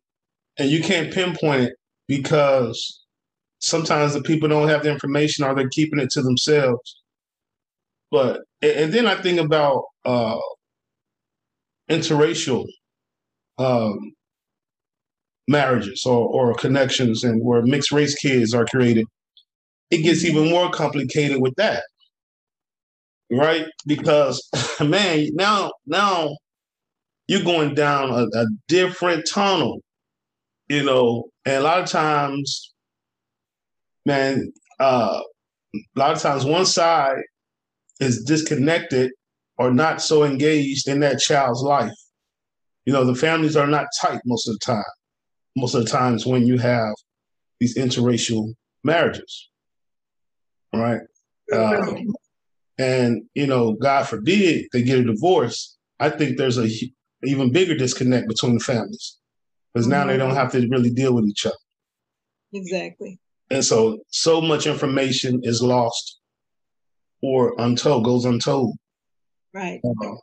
and 0.58 0.70
you 0.70 0.82
can't 0.82 1.14
pinpoint 1.14 1.64
it 1.64 1.74
because 2.08 3.04
sometimes 3.60 4.14
the 4.14 4.22
people 4.22 4.48
don't 4.50 4.70
have 4.70 4.84
the 4.84 4.92
information 4.92 5.46
or 5.46 5.56
they're 5.56 5.70
keeping 5.70 6.00
it 6.00 6.10
to 6.12 6.22
themselves. 6.22 7.02
But 8.12 8.42
and 8.62 8.94
then 8.94 9.06
I 9.06 9.22
think 9.22 9.40
about 9.40 9.84
uh, 10.06 10.40
interracial 11.90 12.66
um, 13.58 14.14
marriages 15.48 16.06
or, 16.06 16.27
or 16.27 16.54
connections 16.56 17.24
and 17.24 17.44
where 17.44 17.62
mixed 17.62 17.92
race 17.92 18.16
kids 18.16 18.54
are 18.54 18.66
created. 18.66 19.06
It 19.89 20.00
gets 20.04 20.25
even 20.25 20.50
more 20.50 20.70
complicated 20.70 21.42
with 21.42 21.56
that, 21.56 21.84
right? 23.32 23.66
Because 23.86 24.48
man, 24.82 25.30
now 25.34 25.72
now 25.86 26.36
you're 27.27 27.44
going 27.44 27.75
down 27.75 28.12
a, 28.12 28.27
a 28.38 28.46
different 28.68 29.25
tunnel 29.27 29.82
you 30.70 30.84
know, 30.84 31.30
and 31.46 31.56
a 31.56 31.62
lot 31.62 31.80
of 31.80 31.89
times, 31.89 32.74
man, 34.06 34.51
uh, 34.80 35.22
a 35.74 35.80
lot 36.00 36.12
of 36.12 36.22
times 36.22 36.46
one 36.46 36.66
side 36.66 37.22
is 38.00 38.24
disconnected 38.24 39.12
or 39.58 39.72
not 39.72 40.01
so 40.01 40.24
engaged 40.24 40.88
in 40.88 41.00
that 41.00 41.20
child's 41.20 41.62
life. 41.62 41.94
You 42.86 42.94
know, 42.94 43.06
the 43.06 43.16
families 43.16 43.56
are 43.56 43.68
not 43.68 43.88
tight 44.01 44.22
most 44.25 44.48
of 44.48 44.56
the 44.56 44.60
time. 44.60 44.84
Most 45.58 45.74
of 45.74 45.84
the 45.84 45.90
times 45.90 46.26
when 46.26 46.46
you 46.46 46.58
have 46.60 46.94
these 47.60 47.76
interracial 47.78 48.54
marriages, 48.84 49.50
right? 50.74 51.02
Uh, 51.52 51.96
and 52.78 53.24
you 53.34 53.48
know, 53.48 53.74
God 53.74 54.08
forbid 54.08 54.68
they 54.72 54.84
get 54.84 55.00
a 55.00 55.04
divorce. 55.04 55.78
I 56.00 56.10
think 56.10 56.38
there's 56.38 56.60
a 56.60 56.70
even 57.24 57.52
bigger 57.52 57.76
disconnect 57.76 58.28
between 58.28 58.54
the 58.54 58.60
families 58.60 59.18
because 59.74 59.88
now 59.88 60.06
they 60.06 60.18
don't 60.18 60.36
have 60.36 60.52
to 60.52 60.68
really 60.70 60.92
deal 60.92 61.14
with 61.14 61.26
each 61.26 61.46
other. 61.46 61.56
Exactly. 62.54 63.20
And 63.50 63.64
so, 63.64 64.00
so 64.10 64.42
much 64.42 64.68
information 64.68 65.42
is 65.44 65.62
lost 65.62 66.20
or 67.22 67.56
untold, 67.58 68.06
goes 68.06 68.26
untold. 68.26 68.76
Right. 69.54 69.82
Uh, 69.84 70.16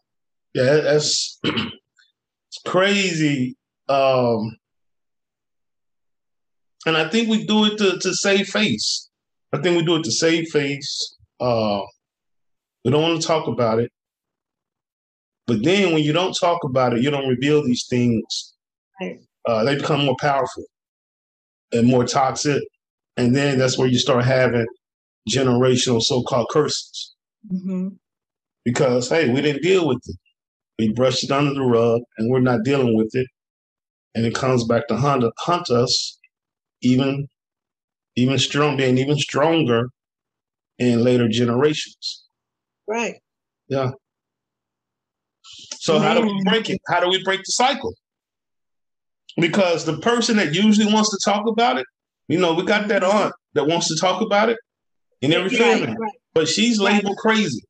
yeah, 0.55 0.77
that's 0.77 1.41
it's 1.45 2.61
crazy. 2.67 3.57
Um, 3.89 4.57
and 6.87 6.97
I 6.97 7.09
think 7.09 7.29
we 7.29 7.47
do 7.47 7.65
it 7.65 7.79
to, 7.79 7.99
to 7.99 8.15
save 8.15 8.49
face. 8.49 9.09
I 9.53 9.61
think 9.61 9.77
we 9.77 9.85
do 9.85 9.97
it 9.97 10.05
to 10.05 10.13
save 10.13 10.49
face. 10.49 11.17
Uh, 11.41 11.81
we 12.85 12.91
don't 12.91 13.03
want 13.03 13.21
to 13.21 13.27
talk 13.27 13.47
about 13.49 13.79
it. 13.79 13.91
But 15.47 15.63
then 15.63 15.93
when 15.93 16.03
you 16.03 16.13
don't 16.13 16.37
talk 16.39 16.65
about 16.65 16.95
it, 16.95 17.03
you 17.03 17.11
don't 17.11 17.29
reveal 17.29 17.63
these 17.63 17.87
things. 17.89 18.55
Right. 19.01 19.19
Uh, 19.47 19.65
they 19.65 19.77
become 19.77 20.05
more 20.05 20.17
powerful 20.21 20.65
and 21.73 21.87
more 21.87 22.05
toxic. 22.05 22.63
And 23.17 23.35
then 23.35 23.59
that's 23.59 23.79
where 23.79 23.89
you 23.89 23.99
start 23.99 24.25
having 24.25 24.67
generational 25.31 26.03
so-called 26.03 26.49
curses. 26.51 27.15
Mm-hmm. 27.53 27.89
Because 28.65 29.09
hey, 29.09 29.31
we 29.31 29.41
didn't 29.43 29.63
deal 29.63 29.87
with 29.87 30.01
it. 30.07 30.17
We 30.79 30.93
brushed 30.93 31.25
it 31.25 31.31
under 31.31 31.55
the 31.55 31.63
rug 31.63 32.03
and 32.19 32.31
we're 32.31 32.41
not 32.41 32.65
dealing 32.65 32.97
with 32.97 33.15
it. 33.15 33.29
And 34.15 34.25
it 34.25 34.35
comes 34.35 34.65
back 34.65 34.89
to 34.89 34.97
hunt, 34.97 35.25
hunt 35.39 35.71
us 35.71 36.19
even 36.85 37.29
even 38.17 38.39
strong 38.39 38.77
being 38.77 38.99
even 38.99 39.19
stronger 39.19 39.89
in 40.79 41.03
later 41.03 41.29
generations. 41.29 42.25
Right. 42.87 43.17
Yeah. 43.69 43.91
So 45.79 45.99
how 45.99 46.15
do 46.15 46.23
we 46.23 46.43
break 46.45 46.71
it? 46.71 46.81
How 46.89 47.01
do 47.01 47.09
we 47.09 47.23
break 47.25 47.41
the 47.41 47.53
cycle? 47.53 47.95
Because 49.37 49.85
the 49.85 49.99
person 49.99 50.37
that 50.37 50.55
usually 50.55 50.93
wants 50.93 51.11
to 51.11 51.19
talk 51.25 51.47
about 51.49 51.79
it, 51.79 51.87
you 52.29 52.39
know, 52.39 52.55
we 52.55 52.65
got 52.65 52.89
that 52.89 53.03
aunt 53.03 53.35
that 53.55 53.67
wants 53.67 53.89
to 53.89 53.97
talk 53.97 54.23
about 54.23 54.49
it 54.49 54.59
in 55.21 55.33
every 55.33 55.51
family, 55.51 55.89
Right. 55.89 55.99
Right. 55.99 56.13
but 56.35 56.49
she's 56.49 56.79
labeled 56.79 57.17
crazy. 57.17 57.63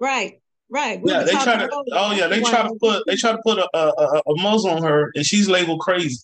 Right. 0.00 0.40
Right. 0.70 1.02
We 1.02 1.10
Yeah, 1.10 1.24
they 1.24 1.32
try 1.32 1.56
to. 1.56 1.68
Oh 1.92 2.12
yeah, 2.12 2.26
they 2.28 2.40
try 2.40 2.62
to 2.62 2.74
put 2.80 3.04
they 3.06 3.16
try 3.16 3.32
to 3.32 3.38
put 3.44 3.58
a, 3.58 3.68
a, 3.76 4.22
a 4.26 4.42
muzzle 4.42 4.70
on 4.70 4.82
her, 4.82 5.12
and 5.14 5.24
she's 5.24 5.48
labeled 5.48 5.80
crazy. 5.80 6.18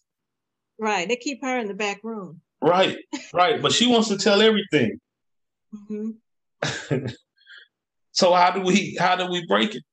Right. 0.78 1.08
They 1.08 1.16
keep 1.16 1.42
her 1.42 1.58
in 1.58 1.68
the 1.68 1.75
back 1.75 2.02
room. 2.04 2.40
Right, 2.61 2.97
right. 3.32 3.61
But 3.61 3.73
she 3.73 3.87
wants 3.87 4.08
to 4.08 4.16
tell 4.16 4.42
everything. 4.42 4.99
hmm 5.73 6.11
So 8.12 8.35
how 8.35 8.50
do 8.50 8.62
we 8.62 8.97
how 8.99 9.14
do 9.14 9.30
we 9.30 9.47
break 9.47 9.76
it? 9.76 9.85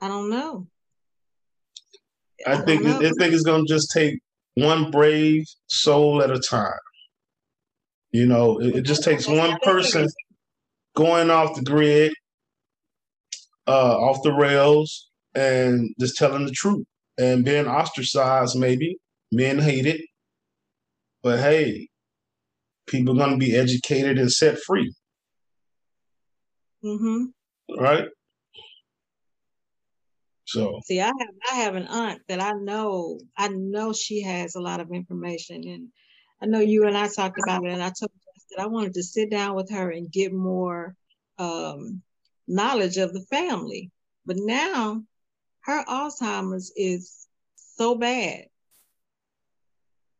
I 0.00 0.08
don't 0.08 0.28
know. 0.28 0.66
I 2.44 2.54
don't 2.54 2.66
think 2.66 2.82
know. 2.82 2.96
I 2.96 3.12
think 3.16 3.32
it's 3.32 3.44
gonna 3.44 3.64
just 3.68 3.92
take 3.92 4.18
one 4.54 4.90
brave 4.90 5.44
soul 5.68 6.20
at 6.20 6.32
a 6.32 6.40
time. 6.40 6.72
You 8.10 8.26
know, 8.26 8.60
it, 8.60 8.76
it 8.76 8.82
just 8.82 9.04
takes 9.04 9.28
one 9.28 9.56
person 9.62 10.08
going 10.96 11.30
off 11.30 11.54
the 11.54 11.62
grid, 11.62 12.12
uh, 13.68 13.98
off 13.98 14.24
the 14.24 14.32
rails, 14.32 15.11
and 15.34 15.94
just 15.98 16.16
telling 16.16 16.44
the 16.46 16.52
truth 16.52 16.86
and 17.18 17.44
being 17.44 17.66
ostracized, 17.66 18.58
maybe 18.58 18.98
being 19.34 19.58
hated. 19.58 20.00
But 21.22 21.40
hey, 21.40 21.88
people 22.86 23.14
are 23.14 23.24
gonna 23.24 23.38
be 23.38 23.56
educated 23.56 24.18
and 24.18 24.30
set 24.30 24.58
free, 24.58 24.92
Mm-hmm. 26.84 27.26
right? 27.80 28.08
So 30.44 30.80
See, 30.84 31.00
I 31.00 31.06
have 31.06 31.34
I 31.50 31.54
have 31.56 31.74
an 31.76 31.86
aunt 31.86 32.22
that 32.28 32.42
I 32.42 32.52
know 32.52 33.20
I 33.38 33.48
know 33.48 33.92
she 33.92 34.22
has 34.22 34.54
a 34.56 34.60
lot 34.60 34.80
of 34.80 34.90
information, 34.90 35.62
and 35.66 35.88
I 36.42 36.46
know 36.46 36.60
you 36.60 36.86
and 36.86 36.96
I 36.96 37.08
talked 37.08 37.38
about 37.38 37.64
it, 37.64 37.72
and 37.72 37.82
I 37.82 37.92
told 37.98 38.10
her 38.10 38.56
that 38.56 38.62
I 38.62 38.66
wanted 38.66 38.94
to 38.94 39.02
sit 39.02 39.30
down 39.30 39.54
with 39.54 39.70
her 39.70 39.90
and 39.90 40.10
get 40.10 40.32
more 40.32 40.94
um, 41.38 42.02
knowledge 42.48 42.96
of 42.96 43.12
the 43.12 43.24
family. 43.30 43.90
But 44.26 44.36
now 44.38 45.02
her 45.64 45.84
Alzheimer's 45.84 46.72
is 46.76 47.26
so 47.56 47.94
bad, 47.94 48.46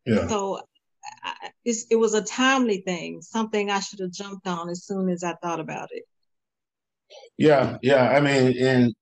yeah. 0.07 0.27
so 0.29 0.61
I, 1.23 1.51
it's, 1.65 1.87
it 1.91 1.97
was 1.97 2.15
a 2.15 2.23
timely 2.23 2.79
thing, 2.79 3.23
something 3.23 3.71
I 3.71 3.81
should 3.81 4.01
have 4.01 4.13
jumped 4.13 4.47
on 4.47 4.69
as 4.69 4.85
soon 4.85 5.09
as 5.09 5.25
I 5.25 5.35
thought 5.35 5.61
about 5.61 5.89
it. 5.93 6.05
Yeah, 7.37 7.79
yeah. 7.83 8.11
I 8.11 8.21
mean, 8.21 8.57
and 8.59 8.95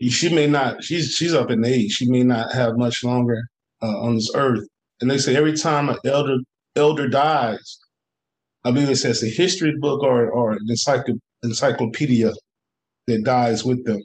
she 0.00 0.34
may 0.34 0.46
not. 0.46 0.82
She's 0.82 1.12
she's 1.12 1.34
up 1.34 1.50
in 1.50 1.64
age. 1.64 1.92
She 1.92 2.10
may 2.10 2.22
not 2.22 2.52
have 2.52 2.76
much 2.76 3.04
longer 3.04 3.48
uh, 3.82 3.98
on 4.00 4.14
this 4.14 4.30
earth. 4.34 4.66
And 5.00 5.10
they 5.10 5.18
say 5.18 5.36
every 5.36 5.56
time 5.56 5.88
an 5.88 5.98
elder 6.04 6.38
elder 6.76 7.08
dies, 7.08 7.78
I 8.64 8.70
believe 8.70 8.90
it 8.90 8.96
says 8.96 9.22
a 9.22 9.28
history 9.28 9.74
book 9.78 10.02
or 10.02 10.30
or 10.30 10.52
an 10.52 10.66
encycl- 10.68 11.20
encyclopedia 11.42 12.32
that 13.06 13.24
dies 13.24 13.64
with 13.64 13.84
them. 13.84 14.02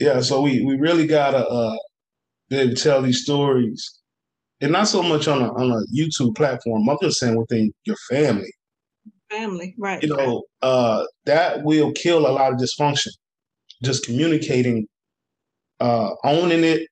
Yeah, 0.00 0.20
so 0.20 0.40
we 0.40 0.64
we 0.64 0.76
really 0.76 1.06
gotta 1.06 1.46
uh, 1.46 1.76
be 2.48 2.56
able 2.56 2.74
to 2.74 2.82
tell 2.82 3.02
these 3.02 3.22
stories, 3.22 4.00
and 4.60 4.72
not 4.72 4.88
so 4.88 5.02
much 5.02 5.28
on 5.28 5.42
a 5.42 5.52
on 5.52 5.70
a 5.70 5.82
YouTube 5.94 6.34
platform. 6.36 6.88
I'm 6.88 6.96
just 7.02 7.20
saying 7.20 7.36
within 7.36 7.72
your 7.84 7.96
family 8.08 8.50
Family, 9.30 9.74
right? 9.78 10.02
you 10.02 10.08
know, 10.08 10.42
uh, 10.62 11.04
that 11.26 11.62
will 11.62 11.92
kill 11.92 12.26
a 12.26 12.32
lot 12.32 12.52
of 12.52 12.58
dysfunction. 12.58 13.10
Just 13.84 14.04
communicating, 14.04 14.86
uh, 15.78 16.10
owning 16.24 16.64
it, 16.64 16.88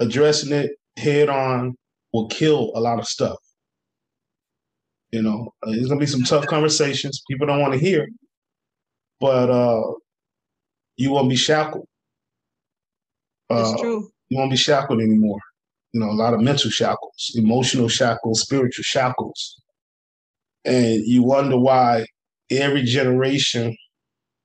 addressing 0.00 0.52
it 0.52 0.70
head 0.96 1.28
on 1.28 1.74
will 2.12 2.28
kill 2.28 2.72
a 2.74 2.80
lot 2.80 2.98
of 2.98 3.06
stuff. 3.06 3.36
You 5.12 5.22
know, 5.22 5.52
uh, 5.62 5.72
there's 5.72 5.88
gonna 5.88 6.00
be 6.00 6.06
some 6.06 6.22
tough 6.22 6.46
conversations 6.46 7.22
people 7.28 7.46
don't 7.46 7.60
want 7.60 7.74
to 7.74 7.78
hear, 7.78 8.08
but 9.20 9.50
uh, 9.50 9.82
you 10.96 11.10
won't 11.10 11.28
be 11.28 11.36
shackled. 11.36 11.86
It's 13.50 13.72
Uh, 13.72 13.82
true. 13.82 14.10
you 14.28 14.38
won't 14.38 14.50
be 14.50 14.56
shackled 14.56 15.00
anymore. 15.00 15.40
You 15.92 16.00
know, 16.00 16.10
a 16.10 16.12
lot 16.12 16.34
of 16.34 16.40
mental 16.40 16.70
shackles, 16.70 17.32
emotional 17.34 17.88
shackles, 17.88 18.42
spiritual 18.42 18.84
shackles. 18.84 19.60
And 20.64 21.02
you 21.04 21.22
wonder 21.24 21.58
why 21.58 22.06
every 22.50 22.82
generation 22.84 23.76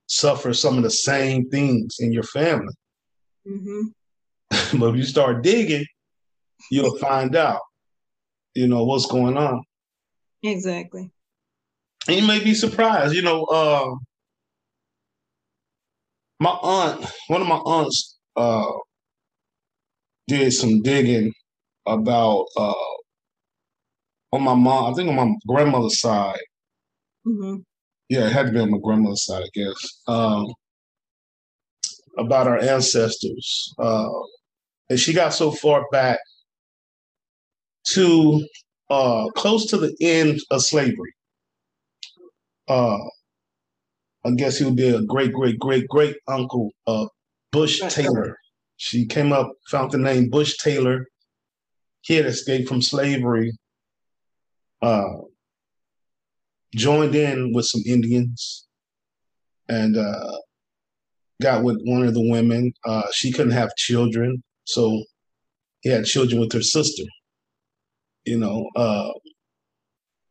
suffers 0.07 0.59
some 0.59 0.77
of 0.77 0.83
the 0.83 0.89
same 0.89 1.50
things 1.50 1.97
in 2.00 2.12
your 2.12 2.24
family. 2.24 2.74
hmm 3.47 3.81
but 4.79 4.89
if 4.89 4.95
you 4.95 5.03
start 5.03 5.43
digging, 5.43 5.85
you'll 6.71 6.97
find 6.97 7.35
out, 7.35 7.62
you 8.53 8.67
know, 8.67 8.83
what's 8.85 9.05
going 9.07 9.38
on. 9.38 9.62
Exactly. 10.43 11.12
And 12.07 12.17
you 12.17 12.27
may 12.27 12.43
be 12.43 12.53
surprised, 12.53 13.13
you 13.15 13.21
know, 13.21 13.43
uh, 13.45 13.91
my 16.39 16.51
aunt, 16.51 17.05
one 17.27 17.41
of 17.41 17.47
my 17.47 17.55
aunts, 17.57 18.17
uh, 18.35 18.65
did 20.27 20.51
some 20.53 20.82
digging 20.82 21.34
about 21.86 22.46
uh, 22.58 22.74
on 24.32 24.44
my 24.44 24.53
mom, 24.55 24.91
I 24.91 24.96
think 24.96 25.10
on 25.10 25.15
my 25.15 25.34
grandmother's 25.48 26.00
side. 26.00 26.39
hmm 27.24 27.58
Yeah, 28.10 28.27
it 28.27 28.34
had 28.34 28.48
to 28.48 28.51
be 28.51 28.60
on 28.60 28.72
my 28.72 28.79
grandmother's 28.84 29.25
side, 29.25 29.44
I 29.44 29.50
guess. 29.53 30.01
Um, 30.08 30.48
about 32.17 32.48
our 32.48 32.60
ancestors, 32.60 33.74
uh, 33.77 34.10
and 34.89 35.00
she 35.00 35.13
got 35.13 35.34
so 35.34 35.51
far 35.51 35.86
back 35.91 36.20
to 37.94 38.48
uh, 38.89 39.27
close 39.36 39.65
to 39.67 39.77
the 39.77 39.96
end 40.01 40.39
of 40.51 40.62
slavery. 40.63 41.13
Uh, 42.67 42.98
I 44.25 44.32
guess 44.36 44.58
he 44.58 44.65
would 44.65 44.75
be 44.75 44.88
a 44.89 45.01
great, 45.03 45.34
great, 45.34 45.60
great, 45.60 45.88
great 45.88 46.15
uncle 46.27 46.72
of 46.88 47.10
Bush 47.51 47.79
Taylor. 47.89 48.38
She 48.77 49.05
came 49.05 49.32
up, 49.32 49.51
found 49.70 49.91
the 49.91 49.98
name 49.98 50.29
Bush 50.29 50.58
Taylor. 50.58 51.08
He 52.01 52.15
had 52.15 52.25
escaped 52.25 52.67
from 52.67 52.82
slavery, 52.82 53.51
uh, 54.82 55.05
joined 56.75 57.15
in 57.15 57.53
with 57.53 57.65
some 57.65 57.82
Indians, 57.86 58.67
and 59.67 59.98
uh, 59.98 60.38
got 61.41 61.63
with 61.63 61.79
one 61.84 62.03
of 62.03 62.13
the 62.13 62.29
women. 62.29 62.74
Uh, 62.86 63.03
she 63.12 63.32
couldn't 63.32 63.53
have 63.53 63.75
children, 63.75 64.44
so 64.65 65.03
he 65.82 65.89
had 65.89 66.05
children 66.05 66.39
with 66.39 66.51
her 66.51 66.62
sister. 66.62 67.03
You 68.25 68.39
know, 68.39 68.70
uh, 68.75 69.12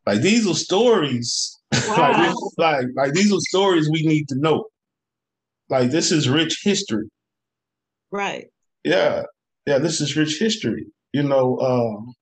like 0.06 0.20
these 0.20 0.46
are 0.48 0.54
stories 0.54 1.58
Wow. 1.88 2.12
like, 2.12 2.34
like, 2.58 2.86
like 2.96 3.12
these 3.14 3.32
are 3.32 3.40
stories 3.40 3.88
we 3.90 4.06
need 4.06 4.28
to 4.28 4.36
know. 4.38 4.64
Like 5.68 5.90
this 5.90 6.12
is 6.12 6.28
rich 6.28 6.60
history. 6.62 7.08
Right. 8.14 8.46
Yeah. 8.84 9.24
Yeah, 9.66 9.78
this 9.78 10.00
is 10.00 10.16
rich 10.16 10.38
history. 10.38 10.86
You 11.12 11.24
know, 11.24 11.58
um, 11.58 12.14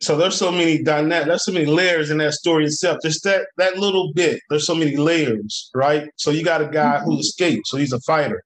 so 0.00 0.16
there's 0.16 0.36
so 0.36 0.50
many 0.50 0.82
dynamic, 0.82 1.28
there's 1.28 1.44
so 1.44 1.52
many 1.52 1.66
layers 1.66 2.10
in 2.10 2.18
that 2.18 2.32
story 2.32 2.64
itself. 2.64 2.98
Just 3.04 3.22
that 3.24 3.46
that 3.58 3.76
little 3.76 4.12
bit, 4.12 4.40
there's 4.50 4.66
so 4.66 4.74
many 4.74 4.96
layers, 4.96 5.70
right? 5.72 6.08
So 6.16 6.32
you 6.32 6.42
got 6.42 6.62
a 6.62 6.68
guy 6.68 6.96
mm-hmm. 6.96 7.04
who 7.04 7.18
escaped, 7.20 7.68
so 7.68 7.76
he's 7.76 7.92
a 7.92 8.00
fighter. 8.00 8.42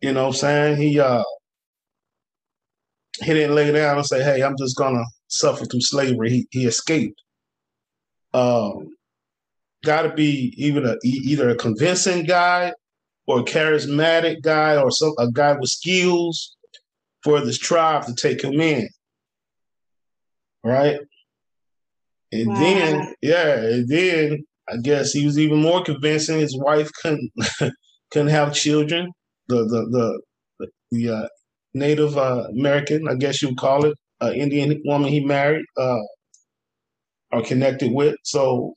You 0.00 0.12
know 0.12 0.28
what 0.28 0.28
I'm 0.28 0.34
saying? 0.34 0.76
He 0.76 1.00
uh 1.00 1.24
he 3.20 3.34
didn't 3.34 3.56
lay 3.56 3.72
down 3.72 3.96
and 3.96 4.06
say, 4.06 4.22
Hey, 4.22 4.42
I'm 4.42 4.56
just 4.56 4.76
gonna 4.76 5.04
suffer 5.26 5.64
through 5.64 5.80
slavery. 5.80 6.30
He 6.30 6.46
he 6.50 6.66
escaped. 6.66 7.20
Um 8.32 8.90
gotta 9.84 10.12
be 10.12 10.52
even 10.56 10.86
a 10.86 10.94
either 11.02 11.48
a 11.48 11.56
convincing 11.56 12.24
guy 12.24 12.74
or 13.28 13.40
a 13.40 13.44
charismatic 13.44 14.42
guy 14.42 14.76
or 14.76 14.90
some 14.90 15.12
a 15.18 15.30
guy 15.30 15.52
with 15.52 15.70
skills 15.70 16.56
for 17.22 17.40
this 17.40 17.58
tribe 17.58 18.04
to 18.06 18.14
take 18.14 18.42
him 18.42 18.60
in 18.60 18.88
right? 20.68 20.98
And 22.32 22.48
wow. 22.48 22.60
then, 22.60 23.14
yeah, 23.22 23.54
and 23.54 23.88
then 23.88 24.44
I 24.68 24.76
guess 24.82 25.12
he 25.12 25.24
was 25.24 25.38
even 25.38 25.60
more 25.60 25.82
convincing. 25.82 26.38
His 26.38 26.56
wife 26.56 26.90
couldn't 27.02 27.30
couldn't 28.10 28.28
have 28.28 28.54
children. 28.54 29.10
The 29.48 29.64
the 29.64 30.20
the 30.58 30.68
the 30.90 31.08
uh, 31.10 31.28
Native 31.74 32.18
uh, 32.18 32.44
American, 32.50 33.08
I 33.08 33.14
guess 33.14 33.40
you 33.40 33.48
would 33.48 33.58
call 33.58 33.86
it, 33.86 33.96
uh, 34.20 34.32
Indian 34.34 34.80
woman 34.84 35.10
he 35.10 35.24
married 35.24 35.64
uh, 35.78 36.02
or 37.32 37.42
connected 37.42 37.92
with. 37.92 38.16
So 38.24 38.74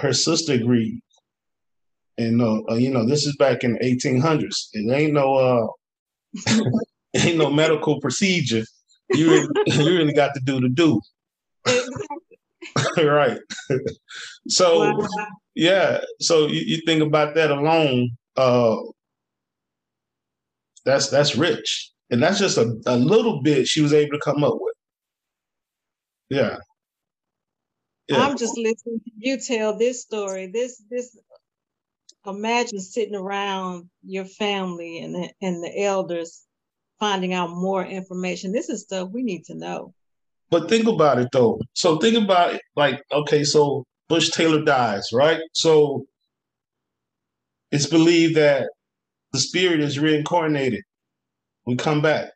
her 0.00 0.12
sister 0.12 0.52
agreed. 0.52 1.00
And 2.18 2.40
uh, 2.40 2.62
uh 2.70 2.74
you 2.74 2.90
know, 2.90 3.06
this 3.06 3.26
is 3.26 3.36
back 3.36 3.64
in 3.64 3.74
the 3.74 3.78
1800s. 3.80 4.68
It 4.72 4.90
ain't 4.92 5.12
no 5.12 5.34
uh, 5.34 5.66
ain't 7.16 7.38
no 7.38 7.50
medical 7.50 8.00
procedure. 8.00 8.64
You 9.10 9.30
really, 9.30 9.48
you 9.66 9.98
really 9.98 10.12
got 10.12 10.34
to 10.34 10.40
do 10.40 10.60
the 10.60 10.68
do. 10.68 11.00
right. 12.98 13.38
so 14.48 14.96
wow. 14.96 15.08
yeah, 15.54 16.00
so 16.20 16.46
you, 16.46 16.60
you, 16.60 16.82
think 16.86 17.02
about 17.02 17.34
that 17.34 17.50
alone. 17.50 18.10
Uh, 18.36 18.76
that's 20.84 21.08
that's 21.08 21.36
rich, 21.36 21.92
and 22.10 22.22
that's 22.22 22.38
just 22.38 22.58
a, 22.58 22.76
a 22.86 22.96
little 22.96 23.42
bit 23.42 23.66
she 23.66 23.80
was 23.80 23.92
able 23.92 24.12
to 24.12 24.24
come 24.24 24.44
up 24.44 24.54
with. 24.54 24.74
Yeah. 26.28 26.56
yeah. 28.08 28.18
I'm 28.18 28.36
just 28.36 28.56
listening 28.56 29.00
to 29.04 29.10
you 29.16 29.38
tell 29.40 29.76
this 29.78 30.02
story. 30.02 30.48
This 30.48 30.82
this 30.90 31.16
imagine 32.26 32.80
sitting 32.80 33.14
around 33.14 33.88
your 34.04 34.24
family 34.24 35.00
and 35.00 35.14
the, 35.14 35.30
and 35.40 35.62
the 35.62 35.82
elders 35.82 36.44
finding 36.98 37.34
out 37.34 37.50
more 37.50 37.84
information. 37.84 38.52
This 38.52 38.68
is 38.68 38.82
stuff 38.82 39.10
we 39.12 39.22
need 39.22 39.44
to 39.46 39.54
know. 39.54 39.94
But 40.50 40.68
think 40.68 40.86
about 40.86 41.18
it 41.18 41.28
though. 41.32 41.60
So 41.74 41.98
think 41.98 42.16
about 42.16 42.54
it 42.54 42.62
like, 42.76 43.02
okay, 43.12 43.44
so 43.44 43.84
Bush 44.08 44.30
Taylor 44.30 44.62
dies, 44.62 45.08
right? 45.12 45.40
So 45.52 46.06
it's 47.72 47.86
believed 47.86 48.36
that 48.36 48.68
the 49.32 49.40
spirit 49.40 49.80
is 49.80 49.98
reincarnated. 49.98 50.82
We 51.66 51.76
come 51.76 52.00
back, 52.00 52.30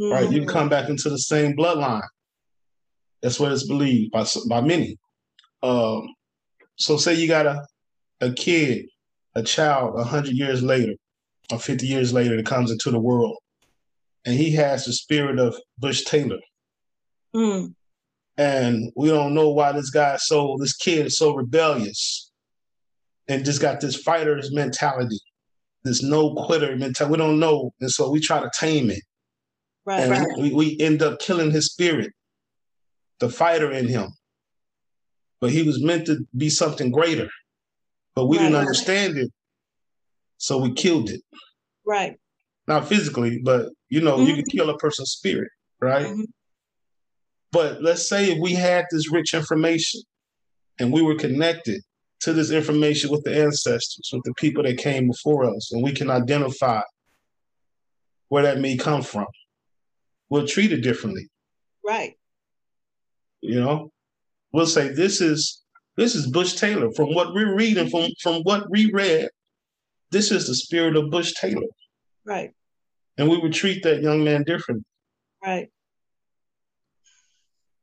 mm-hmm. 0.00 0.10
right? 0.10 0.32
You 0.32 0.46
come 0.46 0.68
back 0.68 0.88
into 0.88 1.10
the 1.10 1.18
same 1.18 1.54
bloodline. 1.54 2.02
That's 3.22 3.38
what 3.38 3.52
it's 3.52 3.66
believed 3.66 4.12
by 4.12 4.24
by 4.48 4.62
many. 4.62 4.96
Um, 5.62 6.08
so 6.76 6.96
say 6.96 7.14
you 7.14 7.28
got 7.28 7.46
a 7.46 7.66
a 8.20 8.32
kid, 8.32 8.86
a 9.34 9.42
child, 9.42 9.98
a 9.98 10.04
hundred 10.04 10.34
years 10.34 10.62
later, 10.62 10.94
or 11.52 11.58
fifty 11.58 11.86
years 11.86 12.12
later, 12.12 12.36
that 12.36 12.46
comes 12.46 12.70
into 12.70 12.90
the 12.90 12.98
world, 12.98 13.36
and 14.24 14.34
he 14.34 14.52
has 14.52 14.84
the 14.84 14.92
spirit 14.92 15.38
of 15.38 15.54
Bush 15.78 16.04
Taylor. 16.04 16.40
Mm. 17.34 17.74
And 18.38 18.92
we 18.96 19.08
don't 19.08 19.34
know 19.34 19.50
why 19.50 19.72
this 19.72 19.90
guy 19.90 20.16
so 20.16 20.56
this 20.60 20.76
kid 20.76 21.06
is 21.06 21.16
so 21.16 21.34
rebellious 21.34 22.30
and 23.28 23.44
just 23.44 23.60
got 23.60 23.80
this 23.80 23.96
fighter's 23.96 24.52
mentality, 24.52 25.18
this 25.84 26.02
no 26.02 26.34
quitter 26.34 26.76
mentality. 26.76 27.12
We 27.12 27.18
don't 27.18 27.40
know. 27.40 27.72
And 27.80 27.90
so 27.90 28.10
we 28.10 28.20
try 28.20 28.40
to 28.40 28.50
tame 28.58 28.90
it. 28.90 29.02
Right. 29.84 30.00
And 30.00 30.10
right. 30.10 30.38
We, 30.38 30.52
we 30.52 30.76
end 30.80 31.02
up 31.02 31.18
killing 31.18 31.50
his 31.50 31.66
spirit, 31.66 32.12
the 33.20 33.28
fighter 33.28 33.70
in 33.70 33.88
him. 33.88 34.10
But 35.40 35.50
he 35.50 35.62
was 35.62 35.82
meant 35.82 36.06
to 36.06 36.26
be 36.36 36.50
something 36.50 36.90
greater. 36.90 37.28
But 38.16 38.26
we 38.26 38.38
right. 38.38 38.44
didn't 38.44 38.58
understand 38.58 39.18
it. 39.18 39.30
So 40.38 40.58
we 40.58 40.72
killed 40.72 41.10
it. 41.10 41.20
Right. 41.86 42.16
Not 42.66 42.88
physically, 42.88 43.40
but 43.44 43.68
you 43.88 44.00
know, 44.00 44.16
mm-hmm. 44.16 44.26
you 44.26 44.34
can 44.34 44.44
kill 44.46 44.70
a 44.70 44.78
person's 44.78 45.12
spirit, 45.12 45.50
right? 45.80 46.06
Mm-hmm. 46.06 46.22
But 47.52 47.82
let's 47.82 48.08
say 48.08 48.32
if 48.32 48.38
we 48.40 48.54
had 48.54 48.86
this 48.90 49.12
rich 49.12 49.34
information 49.34 50.00
and 50.80 50.92
we 50.92 51.02
were 51.02 51.14
connected 51.14 51.80
to 52.20 52.32
this 52.32 52.50
information 52.50 53.10
with 53.10 53.22
the 53.22 53.40
ancestors, 53.40 54.10
with 54.12 54.22
the 54.24 54.34
people 54.34 54.64
that 54.64 54.78
came 54.78 55.06
before 55.06 55.44
us, 55.44 55.70
and 55.72 55.82
we 55.82 55.92
can 55.92 56.10
identify 56.10 56.80
where 58.28 58.42
that 58.42 58.58
may 58.58 58.76
come 58.76 59.02
from. 59.02 59.26
We'll 60.28 60.46
treat 60.46 60.72
it 60.72 60.80
differently. 60.80 61.28
Right. 61.86 62.14
You 63.40 63.60
know, 63.60 63.90
we'll 64.52 64.66
say 64.66 64.88
this 64.88 65.20
is 65.20 65.62
this 65.96 66.14
is 66.14 66.26
Bush 66.26 66.54
Taylor. 66.54 66.92
From 66.92 67.14
what 67.14 67.34
we're 67.34 67.54
reading, 67.54 67.88
from 67.88 68.10
from 68.22 68.42
what 68.42 68.70
we 68.70 68.90
read, 68.92 69.28
this 70.10 70.30
is 70.30 70.46
the 70.46 70.54
spirit 70.54 70.96
of 70.96 71.10
Bush 71.10 71.32
Taylor. 71.34 71.66
Right. 72.24 72.50
And 73.18 73.28
we 73.28 73.38
would 73.38 73.52
treat 73.52 73.82
that 73.84 74.02
young 74.02 74.24
man 74.24 74.44
differently. 74.44 74.84
Right. 75.44 75.68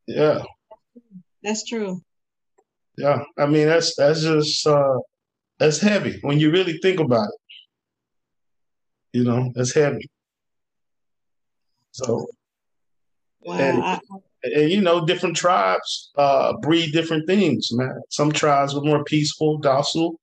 Yeah. 0.07 0.43
That's 1.41 1.65
true. 1.65 2.01
Yeah. 2.97 3.23
I 3.37 3.45
mean 3.47 3.67
that's 3.67 3.95
that's 3.95 4.21
just 4.21 4.67
uh 4.67 4.99
that's 5.57 5.79
heavy 5.79 6.19
when 6.21 6.39
you 6.39 6.51
really 6.51 6.77
think 6.79 6.99
about 6.99 7.27
it. 7.27 7.39
You 9.13 9.23
know, 9.23 9.51
that's 9.55 9.73
heavy. 9.73 10.09
So 11.91 12.27
wow. 13.41 13.57
and, 13.57 13.83
I, 13.83 13.99
and 14.43 14.69
you 14.69 14.81
know, 14.81 15.05
different 15.05 15.35
tribes 15.35 16.11
uh 16.17 16.53
breed 16.61 16.91
different 16.91 17.27
things, 17.27 17.69
man. 17.71 18.01
Some 18.09 18.31
tribes 18.31 18.75
are 18.75 18.81
more 18.81 19.03
peaceful, 19.03 19.57
docile. 19.59 20.19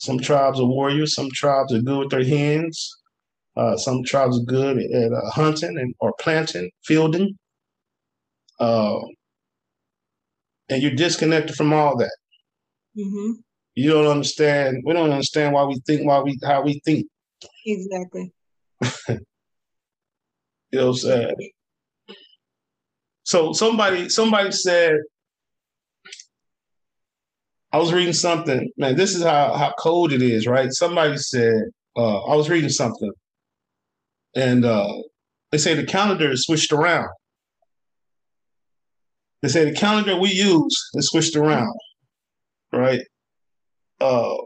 Some 0.00 0.18
tribes 0.18 0.60
are 0.60 0.66
warriors. 0.66 1.14
Some 1.14 1.30
tribes 1.32 1.72
are 1.72 1.80
good 1.80 1.98
with 1.98 2.10
their 2.10 2.24
hands. 2.24 2.94
Uh, 3.56 3.74
some 3.78 4.04
tribes 4.04 4.38
are 4.38 4.44
good 4.44 4.76
at, 4.78 5.12
uh, 5.12 5.30
hunting 5.30 5.78
and 5.78 5.94
or 6.00 6.12
planting, 6.20 6.70
fielding 6.84 7.34
uh, 8.58 8.98
and 10.68 10.82
you're 10.82 10.94
disconnected 10.94 11.56
from 11.56 11.72
all 11.72 11.96
that. 11.96 12.16
Mm-hmm. 12.96 13.32
You 13.74 13.90
don't 13.90 14.06
understand. 14.06 14.82
We 14.84 14.94
don't 14.94 15.10
understand 15.10 15.52
why 15.52 15.64
we 15.64 15.80
think 15.86 16.06
why 16.06 16.20
we 16.20 16.38
how 16.42 16.62
we 16.62 16.80
think. 16.84 17.06
Exactly. 17.66 18.32
you 19.08 19.18
know 20.72 20.86
what 20.86 20.88
I'm 20.88 20.94
saying? 20.94 21.50
So 23.26 23.52
somebody 23.52 24.08
somebody 24.08 24.52
said 24.52 24.94
I 27.72 27.78
was 27.78 27.92
reading 27.92 28.12
something, 28.12 28.70
man. 28.76 28.94
This 28.94 29.16
is 29.16 29.24
how 29.24 29.52
how 29.54 29.74
cold 29.80 30.12
it 30.12 30.22
is, 30.22 30.46
right? 30.46 30.72
Somebody 30.72 31.16
said 31.16 31.64
uh, 31.96 32.22
I 32.22 32.36
was 32.36 32.48
reading 32.48 32.70
something, 32.70 33.10
and 34.36 34.64
uh, 34.64 34.92
they 35.50 35.58
say 35.58 35.74
the 35.74 35.84
calendar 35.84 36.30
is 36.30 36.44
switched 36.44 36.70
around. 36.72 37.08
They 39.42 39.48
say 39.48 39.64
the 39.64 39.76
calendar 39.76 40.16
we 40.16 40.30
use 40.30 40.90
is 40.94 41.08
switched 41.08 41.34
around, 41.34 41.76
right? 42.72 43.02
Uh, 44.00 44.36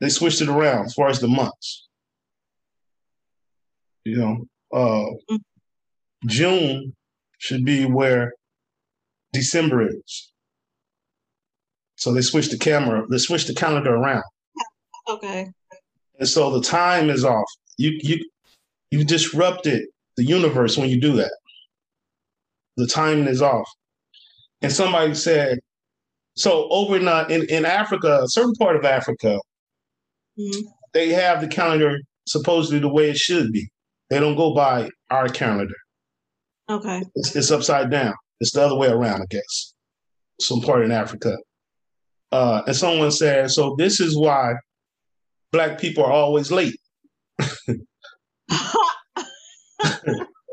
they 0.00 0.08
switched 0.08 0.40
it 0.40 0.48
around 0.48 0.86
as 0.86 0.94
far 0.94 1.08
as 1.08 1.20
the 1.20 1.28
months. 1.28 1.88
You 4.04 4.16
know, 4.16 4.46
uh. 4.72 5.36
June 6.26 6.94
should 7.38 7.64
be 7.64 7.84
where 7.84 8.32
December 9.32 9.88
is. 9.88 10.32
So 11.96 12.12
they 12.12 12.22
switched 12.22 12.50
the 12.50 12.58
camera, 12.58 13.04
they 13.10 13.18
switched 13.18 13.48
the 13.48 13.54
calendar 13.54 13.94
around. 13.94 14.24
Okay. 15.08 15.50
And 16.18 16.28
so 16.28 16.50
the 16.50 16.62
time 16.62 17.10
is 17.10 17.24
off. 17.24 17.48
You 17.78 17.98
you 18.02 18.24
you 18.90 19.04
disrupted 19.04 19.86
the 20.16 20.24
universe 20.24 20.76
when 20.76 20.88
you 20.88 21.00
do 21.00 21.12
that 21.16 21.32
the 22.76 22.86
timing 22.86 23.26
is 23.26 23.42
off. 23.42 23.68
And 24.62 24.72
somebody 24.72 25.14
said, 25.14 25.58
so 26.34 26.68
over 26.70 26.96
in, 26.96 27.08
uh, 27.08 27.26
in, 27.30 27.44
in 27.48 27.64
Africa, 27.64 28.20
a 28.22 28.28
certain 28.28 28.54
part 28.54 28.76
of 28.76 28.84
Africa, 28.84 29.38
mm-hmm. 30.38 30.68
they 30.92 31.10
have 31.10 31.40
the 31.40 31.48
calendar 31.48 31.98
supposedly 32.26 32.78
the 32.78 32.88
way 32.88 33.10
it 33.10 33.16
should 33.16 33.52
be. 33.52 33.68
They 34.10 34.20
don't 34.20 34.36
go 34.36 34.54
by 34.54 34.90
our 35.10 35.28
calendar. 35.28 35.74
Okay. 36.68 37.02
It's, 37.14 37.36
it's 37.36 37.50
upside 37.50 37.90
down. 37.90 38.14
It's 38.40 38.52
the 38.52 38.62
other 38.64 38.76
way 38.76 38.88
around, 38.88 39.22
I 39.22 39.26
guess. 39.30 39.74
Some 40.40 40.60
part 40.60 40.84
in 40.84 40.92
Africa. 40.92 41.36
Uh, 42.32 42.62
and 42.66 42.76
someone 42.76 43.10
said, 43.10 43.50
so 43.50 43.76
this 43.78 44.00
is 44.00 44.16
why 44.16 44.54
black 45.52 45.78
people 45.80 46.04
are 46.04 46.12
always 46.12 46.50
late. 46.50 46.78
but 47.38 47.78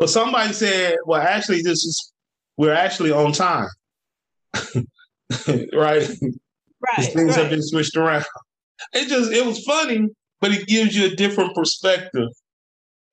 somebody 0.06 0.54
said, 0.54 0.98
well, 1.06 1.22
actually, 1.22 1.62
this 1.62 1.84
is 1.84 2.14
we're 2.58 2.74
actually 2.74 3.12
on 3.12 3.32
time. 3.32 3.68
right? 5.74 6.08
Right. 6.84 7.00
Things 7.00 7.30
right. 7.30 7.38
have 7.38 7.50
been 7.50 7.64
switched 7.64 7.96
around. 7.96 8.26
It 8.94 9.08
just 9.08 9.32
it 9.32 9.46
was 9.46 9.64
funny, 9.64 10.10
but 10.42 10.52
it 10.52 10.68
gives 10.68 10.96
you 10.96 11.06
a 11.06 11.16
different 11.16 11.56
perspective. 11.56 12.30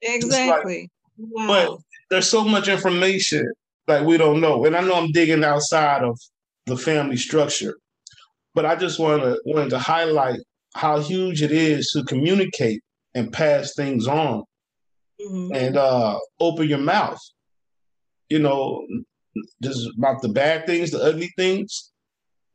Exactly. 0.02 0.90
Wow. 1.16 1.46
But 1.46 1.78
there's 2.10 2.28
so 2.28 2.44
much 2.44 2.68
information 2.68 3.46
that 3.86 4.04
we 4.04 4.16
don't 4.16 4.40
know. 4.40 4.64
And 4.64 4.76
I 4.76 4.80
know 4.82 4.94
I'm 4.94 5.12
digging 5.12 5.44
outside 5.44 6.02
of 6.02 6.18
the 6.66 6.76
family 6.76 7.16
structure. 7.16 7.76
But 8.54 8.66
I 8.66 8.76
just 8.76 8.98
wanna 8.98 9.36
wanted 9.44 9.70
to 9.70 9.78
highlight 9.78 10.40
how 10.74 11.00
huge 11.00 11.42
it 11.42 11.52
is 11.52 11.90
to 11.92 12.04
communicate 12.04 12.80
and 13.14 13.32
pass 13.32 13.74
things 13.74 14.06
on 14.06 14.42
Mhm. 15.20 15.56
and 15.56 15.76
uh 15.76 16.18
open 16.40 16.68
your 16.68 16.78
mouth. 16.78 17.18
You 18.28 18.40
know, 18.40 18.86
just 19.62 19.88
about 19.98 20.22
the 20.22 20.28
bad 20.28 20.66
things, 20.66 20.90
the 20.90 21.02
ugly 21.02 21.30
things 21.36 21.92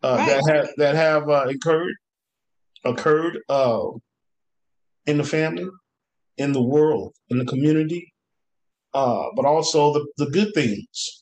uh, 0.04 0.18
Right. 0.18 0.28
that 0.28 0.54
have 0.54 0.70
that 0.78 0.96
have 0.96 1.30
uh, 1.30 1.46
occurred 1.50 1.96
occurred 2.84 3.40
uh, 3.50 3.88
in 5.06 5.18
the 5.18 5.24
family, 5.24 5.68
in 6.38 6.52
the 6.52 6.62
world, 6.62 7.14
in 7.30 7.38
the 7.38 7.46
community, 7.46 8.14
uh, 8.96 9.30
but 9.36 9.46
also 9.46 9.94
the, 9.94 10.08
the 10.18 10.32
good 10.32 10.54
things, 10.54 11.22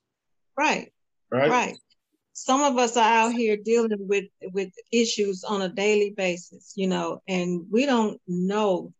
Right. 0.55 0.93
right? 1.31 1.49
Right. 1.49 1.77
Some 2.33 2.62
of 2.62 2.77
us 2.77 2.95
are 2.97 3.03
out 3.03 3.33
here 3.33 3.57
dealing 3.57 4.07
with 4.07 4.25
with 4.41 4.69
issues 4.91 5.43
on 5.43 5.62
a 5.62 5.69
daily 5.69 6.12
basis, 6.12 6.73
you 6.75 6.88
know, 6.88 7.21
and 7.27 7.65
we 7.71 7.86
don't 7.86 8.21
know 8.27 8.93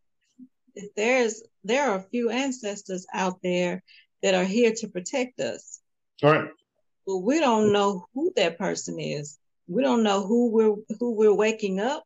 if 0.74 0.92
there's 0.96 1.42
there 1.62 1.88
are 1.90 1.98
a 1.98 2.08
few 2.10 2.30
ancestors 2.30 3.06
out 3.14 3.40
there 3.42 3.82
that 4.22 4.34
are 4.34 4.44
here 4.44 4.72
to 4.74 4.88
protect 4.88 5.40
us. 5.40 5.80
Right. 6.22 6.48
But 7.06 7.18
we 7.18 7.38
don't 7.38 7.72
know 7.72 8.06
who 8.14 8.32
that 8.36 8.58
person 8.58 8.98
is. 8.98 9.38
We 9.68 9.82
don't 9.82 10.02
know 10.02 10.26
who 10.26 10.50
we're 10.50 10.76
who 10.98 11.12
we're 11.14 11.34
waking 11.34 11.80
up. 11.80 12.04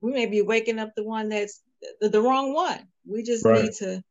We 0.00 0.12
may 0.12 0.26
be 0.26 0.40
waking 0.42 0.78
up 0.78 0.92
the 0.96 1.04
one 1.04 1.28
that's 1.28 1.62
the, 2.00 2.08
the 2.08 2.22
wrong 2.22 2.54
one. 2.54 2.86
We 3.06 3.22
just 3.22 3.44
Right. 3.44 3.64
need 3.64 3.72
to 3.80 4.02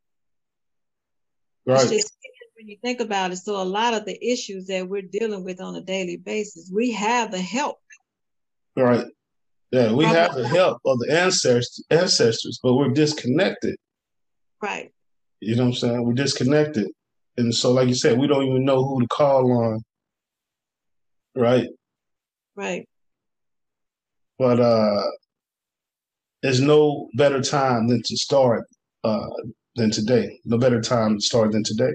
Right. 1.70 1.82
it's 1.82 1.90
just 1.90 2.12
when 2.56 2.68
you 2.68 2.76
think 2.82 3.00
about 3.00 3.30
it. 3.30 3.36
So 3.36 3.60
a 3.60 3.64
lot 3.64 3.94
of 3.94 4.04
the 4.04 4.18
issues 4.24 4.66
that 4.66 4.88
we're 4.88 5.02
dealing 5.02 5.44
with 5.44 5.60
on 5.60 5.76
a 5.76 5.80
daily 5.80 6.16
basis, 6.16 6.70
we 6.72 6.92
have 6.92 7.30
the 7.30 7.40
help. 7.40 7.78
Right. 8.76 9.06
Yeah, 9.70 9.92
we 9.92 10.04
have 10.04 10.34
the 10.34 10.48
help 10.48 10.78
of 10.84 10.98
the 10.98 11.12
ancestors, 11.12 11.84
ancestors, 11.90 12.58
but 12.60 12.74
we're 12.74 12.88
disconnected. 12.88 13.76
Right. 14.60 14.92
You 15.40 15.54
know 15.54 15.62
what 15.62 15.68
I'm 15.68 15.74
saying? 15.74 16.04
We're 16.04 16.14
disconnected. 16.14 16.88
And 17.36 17.54
so, 17.54 17.70
like 17.70 17.86
you 17.86 17.94
said, 17.94 18.18
we 18.18 18.26
don't 18.26 18.44
even 18.44 18.64
know 18.64 18.84
who 18.84 19.00
to 19.00 19.06
call 19.06 19.52
on. 19.52 19.80
Right. 21.36 21.68
Right. 22.56 22.88
But 24.38 24.58
uh 24.58 25.02
there's 26.42 26.60
no 26.60 27.08
better 27.14 27.40
time 27.40 27.86
than 27.86 28.02
to 28.02 28.16
start 28.16 28.64
uh 29.04 29.28
than 29.76 29.90
today. 29.90 30.38
No 30.44 30.58
better 30.58 30.80
time 30.80 31.16
to 31.16 31.20
start 31.20 31.52
than 31.52 31.64
today. 31.64 31.92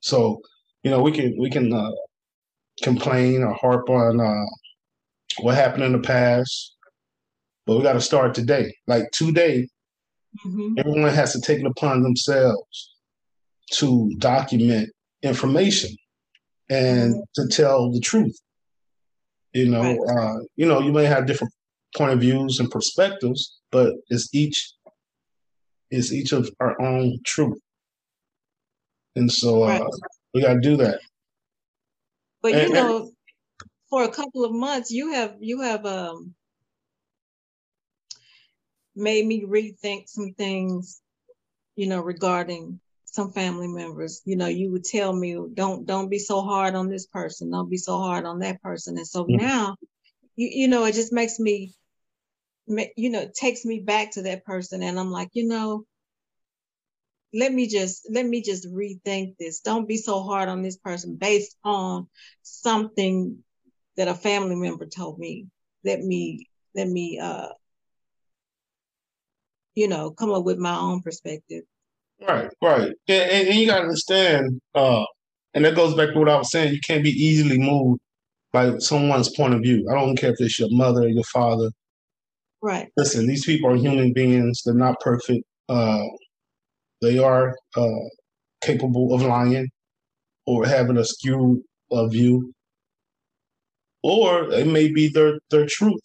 So, 0.00 0.40
you 0.82 0.90
know, 0.90 1.00
we 1.02 1.12
can 1.12 1.36
we 1.38 1.50
can 1.50 1.72
uh 1.72 1.90
complain 2.82 3.42
or 3.42 3.54
harp 3.54 3.88
on 3.88 4.20
uh 4.20 4.44
what 5.40 5.54
happened 5.54 5.84
in 5.84 5.92
the 5.92 5.98
past, 5.98 6.76
but 7.66 7.76
we 7.76 7.82
gotta 7.82 8.00
start 8.00 8.34
today. 8.34 8.74
Like 8.86 9.10
today, 9.12 9.68
hmm 10.42 10.74
everyone 10.76 11.10
has 11.12 11.32
to 11.32 11.40
take 11.40 11.60
it 11.60 11.66
upon 11.66 12.02
themselves 12.02 12.96
to 13.72 14.10
document 14.18 14.90
information 15.22 15.96
and 16.70 17.14
to 17.34 17.46
tell 17.48 17.90
the 17.92 18.00
truth. 18.00 18.36
You 19.52 19.70
know, 19.70 19.82
Right. 19.82 19.98
uh, 20.18 20.38
you 20.56 20.66
know, 20.66 20.80
you 20.80 20.92
may 20.92 21.04
have 21.04 21.26
different 21.26 21.52
point 21.96 22.12
of 22.12 22.20
views 22.20 22.58
and 22.58 22.70
perspectives, 22.70 23.60
but 23.70 23.92
it's 24.08 24.28
each 24.34 24.72
is 25.94 26.12
each 26.12 26.32
of 26.32 26.50
our 26.60 26.80
own 26.80 27.18
truth. 27.24 27.58
And 29.16 29.30
so 29.30 29.62
uh, 29.62 29.78
Right. 29.78 29.90
we 30.34 30.42
got 30.42 30.54
to 30.54 30.60
do 30.60 30.76
that. 30.78 31.00
But 32.42 32.54
you 32.54 32.66
And- 32.66 32.74
and- 32.74 32.74
know, 32.74 33.12
for 33.90 34.04
a 34.04 34.10
couple 34.10 34.44
of 34.44 34.52
months, 34.52 34.90
you 34.90 35.12
have 35.12 35.36
you 35.40 35.60
have 35.60 35.86
um 35.86 36.34
made 38.96 39.26
me 39.26 39.42
rethink 39.42 40.08
some 40.08 40.34
things, 40.34 41.02
you 41.76 41.86
know, 41.86 42.00
regarding 42.00 42.80
some 43.04 43.32
family 43.32 43.68
members. 43.68 44.22
You 44.24 44.36
know, 44.36 44.46
you 44.46 44.70
would 44.72 44.84
tell 44.84 45.12
me, 45.12 45.38
don't 45.54 45.86
don't 45.86 46.08
be 46.08 46.18
so 46.18 46.42
hard 46.42 46.74
on 46.74 46.88
this 46.88 47.06
person, 47.06 47.50
don't 47.50 47.70
be 47.70 47.76
so 47.76 47.98
hard 47.98 48.24
on 48.24 48.40
that 48.40 48.62
person. 48.62 48.96
And 48.96 49.06
so 49.06 49.24
Mhm. 49.24 49.38
now, 49.38 49.76
you 50.36 50.48
you 50.52 50.68
know, 50.68 50.84
it 50.84 50.94
just 50.94 51.12
makes 51.12 51.38
me, 51.38 51.74
you 52.66 53.10
know, 53.10 53.28
takes 53.34 53.64
me 53.64 53.80
back 53.80 54.12
to 54.12 54.22
that 54.22 54.44
person, 54.44 54.82
and 54.82 54.98
I'm 54.98 55.10
like, 55.10 55.30
you 55.32 55.46
know, 55.46 55.84
let 57.34 57.52
me 57.52 57.66
just 57.66 58.08
let 58.10 58.24
me 58.24 58.42
just 58.42 58.66
rethink 58.68 59.36
this. 59.38 59.60
Don't 59.60 59.88
be 59.88 59.96
so 59.96 60.22
hard 60.22 60.48
on 60.48 60.62
this 60.62 60.76
person 60.76 61.16
based 61.16 61.56
on 61.64 62.06
something 62.42 63.38
that 63.96 64.08
a 64.08 64.14
family 64.14 64.54
member 64.54 64.86
told 64.86 65.18
me. 65.18 65.46
Let 65.84 66.00
me 66.00 66.48
let 66.74 66.88
me 66.88 67.18
uh 67.18 67.48
you 69.74 69.88
know 69.88 70.12
come 70.12 70.30
up 70.30 70.44
with 70.44 70.58
my 70.58 70.76
own 70.76 71.02
perspective. 71.02 71.64
Right, 72.26 72.50
right. 72.62 72.92
And, 73.08 73.30
and, 73.30 73.48
and 73.48 73.58
you 73.58 73.66
got 73.66 73.78
to 73.78 73.82
understand, 73.82 74.60
uh, 74.74 75.04
and 75.52 75.64
that 75.64 75.74
goes 75.74 75.94
back 75.94 76.12
to 76.12 76.18
what 76.18 76.28
I 76.28 76.36
was 76.36 76.50
saying. 76.50 76.72
You 76.72 76.80
can't 76.86 77.02
be 77.02 77.10
easily 77.10 77.58
moved 77.58 78.00
by 78.52 78.78
someone's 78.78 79.34
point 79.34 79.54
of 79.54 79.62
view. 79.62 79.86
I 79.90 79.94
don't 79.94 80.16
care 80.16 80.30
if 80.30 80.40
it's 80.40 80.58
your 80.58 80.68
mother, 80.70 81.08
your 81.08 81.24
father. 81.24 81.70
Right. 82.64 82.88
Listen, 82.96 83.26
these 83.26 83.44
people 83.44 83.70
are 83.70 83.76
human 83.76 84.14
beings. 84.14 84.62
They're 84.64 84.72
not 84.72 84.98
perfect. 85.00 85.44
Uh, 85.68 86.04
they 87.02 87.18
are 87.18 87.54
uh, 87.76 88.04
capable 88.62 89.12
of 89.12 89.20
lying 89.20 89.68
or 90.46 90.64
having 90.64 90.96
a 90.96 91.04
skewed 91.04 91.60
uh, 91.92 92.06
view, 92.06 92.54
or 94.02 94.50
it 94.50 94.66
may 94.66 94.90
be 94.90 95.08
their 95.08 95.40
their 95.50 95.66
truth, 95.66 96.00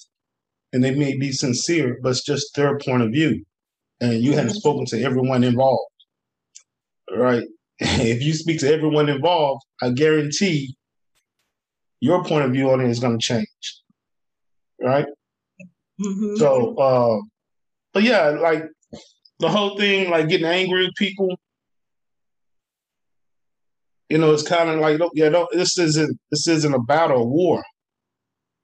and 0.73 0.83
they 0.83 0.93
may 0.93 1.17
be 1.17 1.31
sincere, 1.31 1.97
but 2.03 2.09
it's 2.09 2.25
just 2.25 2.53
their 2.55 2.77
point 2.79 3.03
of 3.03 3.11
view, 3.11 3.41
and 4.01 4.21
you 4.21 4.33
haven't 4.33 4.51
Mhm. 4.51 4.61
spoken 4.63 4.85
to 4.87 5.01
everyone 5.01 5.45
involved, 5.45 5.93
right? 7.15 7.47
If 7.79 8.21
you 8.21 8.33
speak 8.33 8.59
to 8.59 8.73
everyone 8.73 9.07
involved, 9.07 9.63
I 9.81 9.91
guarantee 9.91 10.75
your 12.01 12.21
point 12.25 12.43
of 12.43 12.51
view 12.51 12.69
on 12.71 12.81
it 12.81 12.89
is 12.89 12.99
going 12.99 13.17
to 13.17 13.25
change, 13.25 13.81
right? 14.81 15.07
Mhm. 15.99 16.37
So, 16.37 16.75
uh, 16.77 17.21
but 17.93 18.03
yeah, 18.03 18.29
like 18.29 18.63
the 19.39 19.49
whole 19.49 19.77
thing, 19.77 20.09
like 20.09 20.29
getting 20.29 20.45
angry 20.47 20.85
with 20.85 20.95
people, 20.95 21.37
you 24.09 24.17
know, 24.17 24.33
it's 24.33 24.47
kind 24.47 24.69
of 24.69 24.79
like, 24.79 24.99
yeah, 25.13 25.29
don't, 25.29 25.49
this 25.51 25.77
isn't 25.77 26.19
this 26.31 26.47
isn't 26.47 26.73
a 26.73 26.79
battle, 26.79 27.21
a 27.21 27.25
war, 27.25 27.63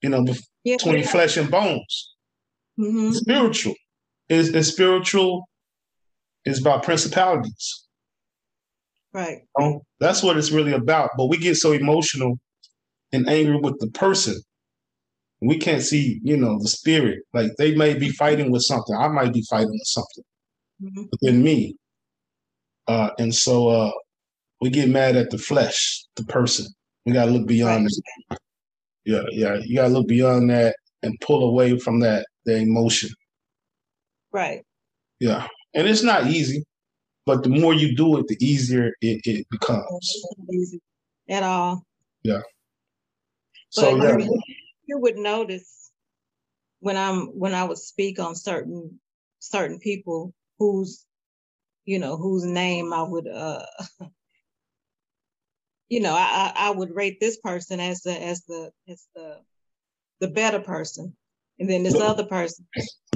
you 0.02 0.10
know, 0.10 0.26
yeah. 0.64 0.76
between 0.78 1.04
flesh 1.04 1.38
and 1.38 1.52
bones. 1.52 2.14
Mhm. 2.80 3.10
It's 3.10 3.20
spiritual. 3.20 3.76
Is 4.30 4.50
it's 4.50 4.70
spiritual. 4.70 5.48
Is 6.46 6.60
about 6.62 6.84
principalities. 6.84 7.86
Right. 9.14 9.40
you 9.58 9.66
know? 9.66 9.86
That's 10.00 10.22
what 10.22 10.38
it's 10.38 10.52
really 10.52 10.74
about. 10.74 11.12
But 11.18 11.28
we 11.28 11.38
get 11.38 11.56
so 11.56 11.72
emotional 11.72 12.38
and 13.14 13.28
angry 13.30 13.58
with 13.58 13.80
the 13.80 13.88
person. 13.88 14.36
We 15.42 15.58
can't 15.58 15.82
see, 15.84 16.20
you 16.24 16.38
know, 16.38 16.58
the 16.60 16.68
spirit. 16.70 17.20
Like 17.34 17.52
they 17.58 17.76
may 17.76 17.94
be 17.94 18.10
fighting 18.10 18.52
with 18.52 18.64
something. 18.64 18.96
I 18.96 19.08
might 19.10 19.34
be 19.34 19.44
fighting 19.50 19.72
with 19.72 19.86
something. 19.86 20.24
Mhm. 20.84 21.08
within 21.12 21.42
me. 21.42 21.76
Uh, 22.88 23.10
and 23.18 23.34
so 23.34 23.70
uh, 23.70 23.92
we 24.60 24.70
get 24.70 24.90
mad 24.90 25.16
at 25.16 25.30
the 25.30 25.38
flesh, 25.38 26.06
the 26.18 26.24
person. 26.26 26.68
We 27.06 27.14
got 27.14 27.26
to 27.26 27.32
look 27.32 27.48
beyond 27.48 27.86
that. 27.86 28.40
Yeah, 29.06 29.24
yeah. 29.32 29.56
You 29.64 29.78
got 29.78 29.88
to 29.88 29.94
look 29.94 30.08
beyond 30.08 30.50
that 30.50 30.76
and 31.02 31.18
pull 31.22 31.48
away 31.48 31.80
from 31.80 32.02
that, 32.02 32.26
the 32.46 32.58
emotion. 32.58 33.10
Right. 34.34 34.64
Yeah. 35.20 35.48
And 35.74 35.88
it's 35.88 36.04
not 36.04 36.28
easy, 36.28 36.66
but 37.26 37.44
the 37.44 37.50
more 37.50 37.74
you 37.74 37.96
do 37.96 38.18
it, 38.18 38.28
the 38.28 38.38
easier 38.46 38.92
it, 39.02 39.22
it 39.24 39.48
becomes. 39.50 39.86
It's 39.92 40.36
not 40.38 40.54
easy 40.54 40.82
At 41.30 41.44
all. 41.44 41.84
So, 43.70 43.98
But 43.98 44.20
yeah. 44.20 44.26
you, 44.26 44.42
you 44.88 45.00
would 45.00 45.18
notice 45.18 45.92
when 46.80 46.98
I'm 46.98 47.28
when 47.28 47.54
I 47.54 47.64
would 47.64 47.78
speak 47.78 48.20
on 48.20 48.36
certain 48.36 49.00
certain 49.40 49.80
people 49.80 50.34
whose 50.60 51.06
you 51.86 52.00
know 52.00 52.18
whose 52.18 52.46
name 52.46 52.94
I 52.94 53.04
would 53.04 53.28
uh 53.28 53.66
you 55.90 56.00
know, 56.00 56.14
I, 56.14 56.52
I 56.56 56.72
would 56.72 56.96
rate 56.96 57.20
this 57.20 57.38
person 57.38 57.80
as 57.80 58.02
the 58.02 58.22
as 58.22 58.44
the 58.46 58.72
as 58.88 59.08
the 59.16 59.38
the 60.20 60.28
better 60.30 60.60
person, 60.60 61.16
and 61.60 61.70
then 61.70 61.84
this 61.84 61.96
other 61.96 62.26
person 62.26 62.66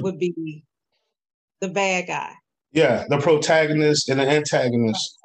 would 0.02 0.18
be 0.18 0.64
the 1.60 1.68
bad 1.68 2.06
guy. 2.06 2.32
Yeah, 2.72 3.04
the 3.08 3.18
protagonist 3.18 4.08
and 4.08 4.20
the 4.20 4.28
antagonist. 4.28 5.18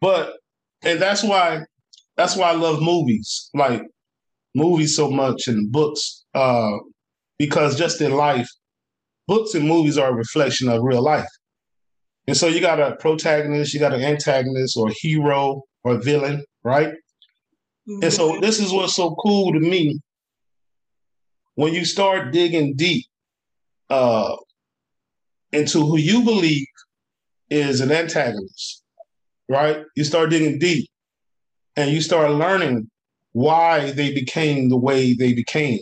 But 0.00 0.34
and 0.82 1.00
that's 1.00 1.22
why 1.22 1.64
that's 2.16 2.36
why 2.36 2.50
I 2.50 2.54
love 2.54 2.82
movies, 2.82 3.50
like 3.54 3.82
movies 4.54 4.96
so 4.96 5.10
much 5.10 5.48
and 5.48 5.70
books, 5.70 6.24
uh, 6.34 6.72
because 7.38 7.78
just 7.78 8.00
in 8.00 8.12
life, 8.12 8.48
books 9.26 9.54
and 9.54 9.66
movies 9.66 9.98
are 9.98 10.10
a 10.10 10.14
reflection 10.14 10.68
of 10.68 10.82
real 10.82 11.02
life. 11.02 11.28
And 12.26 12.36
so 12.36 12.46
you 12.46 12.60
got 12.60 12.80
a 12.80 12.96
protagonist, 12.96 13.74
you 13.74 13.80
got 13.80 13.94
an 13.94 14.02
antagonist 14.02 14.76
or 14.76 14.90
hero 15.00 15.62
or 15.84 16.00
villain, 16.00 16.44
right? 16.62 16.92
Mm-hmm. 17.88 18.02
And 18.02 18.12
so 18.12 18.38
this 18.40 18.60
is 18.60 18.72
what's 18.72 18.94
so 18.94 19.14
cool 19.16 19.52
to 19.52 19.60
me. 19.60 19.98
When 21.54 21.74
you 21.74 21.84
start 21.84 22.32
digging 22.32 22.74
deep 22.76 23.06
uh, 23.88 24.36
into 25.52 25.80
who 25.84 25.98
you 25.98 26.22
believe 26.22 26.66
is 27.50 27.80
an 27.80 27.90
antagonist, 27.90 28.82
right? 29.48 29.82
You 29.96 30.04
start 30.04 30.30
digging 30.30 30.58
deep 30.58 30.88
and 31.76 31.90
you 31.90 32.00
start 32.00 32.30
learning 32.30 32.88
why 33.32 33.90
they 33.92 34.12
became 34.12 34.68
the 34.68 34.76
way 34.76 35.12
they 35.12 35.32
became. 35.32 35.80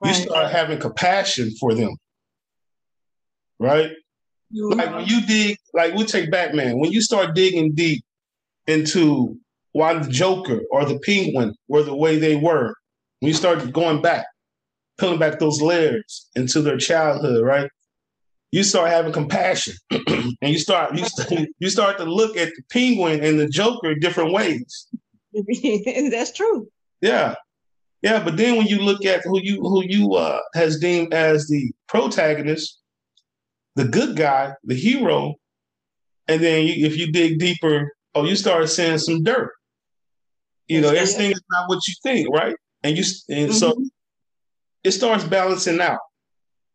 Right. 0.00 0.16
You 0.16 0.22
start 0.22 0.52
having 0.52 0.78
compassion 0.78 1.50
for 1.58 1.74
them, 1.74 1.96
right? 3.58 3.92
Like 4.52 4.94
when 4.94 5.06
you 5.06 5.26
dig, 5.26 5.58
like 5.74 5.94
we 5.94 6.04
take 6.04 6.30
Batman, 6.30 6.78
when 6.78 6.92
you 6.92 7.00
start 7.00 7.34
digging 7.34 7.74
deep 7.74 8.04
into 8.66 9.36
why 9.72 9.98
the 9.98 10.10
Joker 10.10 10.60
or 10.70 10.84
the 10.84 10.98
Penguin 11.00 11.54
were 11.68 11.82
the 11.82 11.94
way 11.94 12.18
they 12.18 12.36
were, 12.36 12.74
when 13.20 13.28
you 13.28 13.34
start 13.34 13.72
going 13.72 14.00
back, 14.02 14.26
pulling 14.98 15.18
back 15.18 15.38
those 15.38 15.60
layers 15.60 16.28
into 16.36 16.62
their 16.62 16.78
childhood, 16.78 17.44
right? 17.44 17.70
You 18.52 18.62
start 18.62 18.90
having 18.90 19.12
compassion, 19.12 19.74
and 19.90 20.34
you 20.42 20.58
start 20.58 20.96
you 20.96 21.04
start, 21.04 21.32
you 21.58 21.68
start 21.68 21.98
to 21.98 22.04
look 22.04 22.36
at 22.36 22.48
the 22.48 22.62
Penguin 22.70 23.22
and 23.22 23.38
the 23.38 23.48
Joker 23.48 23.94
different 23.94 24.32
ways. 24.32 24.88
That's 26.10 26.32
true. 26.32 26.68
Yeah, 27.00 27.34
yeah. 28.02 28.22
But 28.22 28.36
then 28.36 28.56
when 28.56 28.66
you 28.66 28.78
look 28.78 29.04
at 29.04 29.22
who 29.24 29.40
you 29.40 29.60
who 29.60 29.84
you 29.84 30.14
uh, 30.14 30.40
has 30.54 30.78
deemed 30.78 31.12
as 31.12 31.46
the 31.48 31.70
protagonist, 31.88 32.80
the 33.74 33.84
good 33.84 34.16
guy, 34.16 34.52
the 34.64 34.74
hero, 34.74 35.34
and 36.28 36.42
then 36.42 36.66
you, 36.66 36.86
if 36.86 36.96
you 36.96 37.12
dig 37.12 37.38
deeper, 37.38 37.92
oh, 38.14 38.24
you 38.24 38.36
start 38.36 38.68
seeing 38.68 38.98
some 38.98 39.22
dirt. 39.22 39.52
You 40.68 40.80
know, 40.80 40.88
everything 40.88 41.30
is 41.30 41.42
not 41.50 41.68
what 41.68 41.86
you 41.86 41.94
think, 42.02 42.28
right? 42.34 42.56
And 42.82 42.96
you 42.96 43.04
and 43.28 43.50
mm-hmm. 43.50 43.52
so 43.52 43.76
it 44.82 44.92
starts 44.92 45.24
balancing 45.24 45.80
out, 45.80 46.00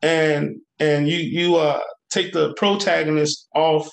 and 0.02 0.58
and 0.80 1.10
you 1.10 1.17
you 1.17 1.56
uh 1.56 1.82
take 2.10 2.32
the 2.34 2.54
protagonist 2.54 3.47
off, 3.56 3.89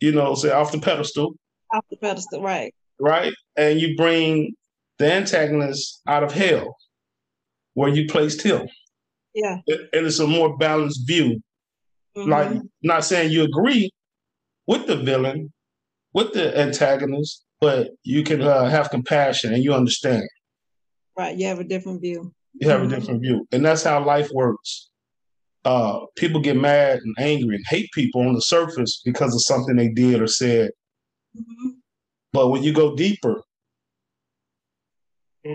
you 0.00 0.12
know, 0.12 0.34
say 0.34 0.50
off 0.50 0.72
the 0.72 0.78
pedestal, 0.78 1.34
off 1.72 1.84
the 1.90 1.96
pedestal, 1.96 2.42
right? 2.42 2.74
Right, 3.00 3.32
and 3.56 3.80
you 3.80 3.96
bring 3.96 4.54
the 4.98 5.12
antagonist 5.12 6.00
out 6.06 6.22
of 6.22 6.32
hell, 6.32 6.76
where 7.74 7.88
you 7.88 8.06
placed 8.06 8.42
him. 8.42 8.68
Yeah, 9.34 9.58
and 9.66 9.88
it's 9.92 10.18
a 10.18 10.26
more 10.26 10.56
balanced 10.56 11.06
view 11.06 11.40
Mm-hmm. 12.16 12.30
Like, 12.30 12.62
not 12.82 13.04
saying 13.04 13.32
you 13.32 13.42
agree 13.42 13.90
with 14.66 14.86
the 14.86 14.96
villain, 14.96 15.52
with 16.12 16.32
the 16.32 16.56
antagonist, 16.58 17.44
but 17.60 17.90
you 18.02 18.22
can 18.22 18.42
uh, 18.42 18.68
have 18.68 18.90
compassion 18.90 19.54
and 19.54 19.64
you 19.64 19.72
understand. 19.72 20.28
Right. 21.16 21.36
You 21.36 21.46
have 21.46 21.60
a 21.60 21.64
different 21.64 22.00
view. 22.00 22.32
You 22.54 22.68
have 22.68 22.82
mm-hmm. 22.82 22.92
a 22.92 22.96
different 22.96 23.22
view. 23.22 23.46
And 23.52 23.64
that's 23.64 23.82
how 23.82 24.04
life 24.04 24.28
works. 24.32 24.90
Uh, 25.64 26.00
people 26.16 26.40
get 26.40 26.56
mad 26.56 26.98
and 26.98 27.14
angry 27.18 27.54
and 27.54 27.64
hate 27.68 27.88
people 27.92 28.20
on 28.26 28.34
the 28.34 28.42
surface 28.42 29.00
because 29.04 29.34
of 29.34 29.42
something 29.42 29.76
they 29.76 29.88
did 29.88 30.20
or 30.20 30.26
said. 30.26 30.70
Mm-hmm. 31.36 31.70
But 32.32 32.48
when 32.48 32.62
you 32.62 32.72
go 32.72 32.96
deeper, 32.96 33.42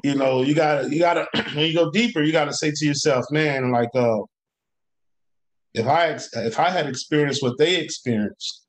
you 0.03 0.15
know, 0.15 0.41
you 0.41 0.53
gotta, 0.53 0.89
you 0.89 0.99
gotta, 0.99 1.27
when 1.53 1.65
you 1.65 1.73
go 1.73 1.89
deeper, 1.91 2.21
you 2.21 2.31
gotta 2.31 2.53
say 2.53 2.71
to 2.75 2.85
yourself, 2.85 3.25
man, 3.31 3.71
like, 3.71 3.89
uh, 3.95 4.19
if 5.73 5.85
I 5.85 6.17
if 6.33 6.59
I 6.59 6.69
had 6.69 6.87
experienced 6.87 7.43
what 7.43 7.57
they 7.57 7.75
experienced, 7.75 8.63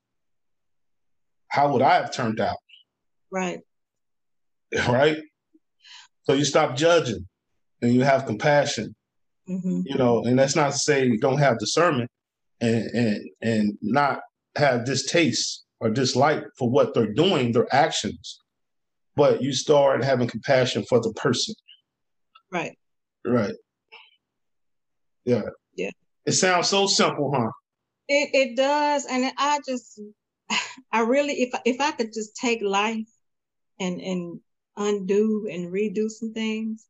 how 1.49 1.73
would 1.73 1.83
I 1.83 1.95
have 1.95 2.13
turned 2.13 2.41
out? 2.41 2.59
Right. 3.31 3.61
Right. 4.87 5.17
So 6.25 6.35
you 6.35 6.45
stop 6.45 6.77
judging 6.77 7.27
and 7.81 7.95
you 7.95 8.03
have 8.03 8.27
compassion. 8.27 8.95
Mm-hmm. 9.49 9.81
You 9.87 9.97
know, 9.97 10.25
and 10.25 10.39
that's 10.39 10.55
not 10.55 10.73
to 10.73 10.79
say 10.79 11.07
you 11.07 11.19
don't 11.19 11.39
have 11.39 11.59
discernment 11.59 12.11
and 12.61 12.85
and 12.91 13.31
and 13.41 13.79
not 13.81 14.21
have 14.57 14.85
distaste 14.85 15.65
or 15.81 15.91
dislike 15.91 16.45
for 16.59 16.69
what 16.71 16.95
they're 16.95 17.13
doing, 17.13 17.53
their 17.53 17.73
actions, 17.75 18.41
but 19.17 19.43
you 19.43 19.53
start 19.53 20.05
having 20.05 20.29
compassion 20.29 20.85
for 20.89 21.01
the 21.01 21.13
person. 21.15 21.55
Right. 22.51 22.77
Right. 23.25 23.55
Yeah. 25.25 25.43
Yeah. 25.75 25.91
It 26.27 26.33
sounds 26.33 26.69
so 26.69 26.87
simple, 26.87 27.33
huh? 27.35 27.51
It 28.09 28.31
it 28.33 28.57
does, 28.57 29.05
and 29.05 29.31
I 29.37 29.61
just, 29.67 30.01
I 30.93 31.01
really, 31.01 31.43
if 31.43 31.61
if 31.65 31.81
I 31.81 31.93
could 31.93 32.13
just 32.13 32.37
take 32.37 32.63
life 32.63 33.09
and 33.79 34.01
and 34.01 34.41
undo 34.77 35.49
and 35.51 35.73
redo 35.73 36.09
some 36.09 36.33
things, 36.33 36.87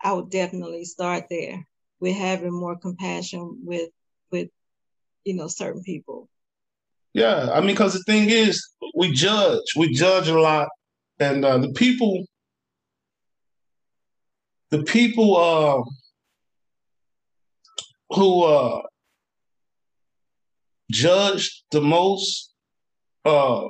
I 0.00 0.12
would 0.12 0.30
definitely 0.30 0.84
start 0.84 1.24
there 1.28 1.66
with 1.98 2.16
having 2.16 2.52
more 2.52 2.78
compassion 2.78 3.60
with 3.64 3.90
with 4.30 4.48
you 5.24 5.34
know 5.34 5.48
certain 5.48 5.82
people. 5.82 6.28
Yeah, 7.12 7.50
I 7.52 7.60
mean, 7.60 7.70
because 7.70 7.94
the 7.94 8.02
thing 8.04 8.30
is, 8.30 8.64
we 8.94 9.12
judge, 9.12 9.64
we 9.76 9.92
judge 9.92 10.28
a 10.28 10.40
lot, 10.40 10.68
and 11.18 11.44
uh, 11.44 11.58
the 11.58 11.72
people, 11.72 12.24
the 14.70 14.82
people, 14.84 15.36
uh, 15.36 15.82
who 18.10 18.44
uh, 18.44 18.82
judged 20.90 21.64
the 21.70 21.80
most 21.80 22.52
uh, 23.24 23.62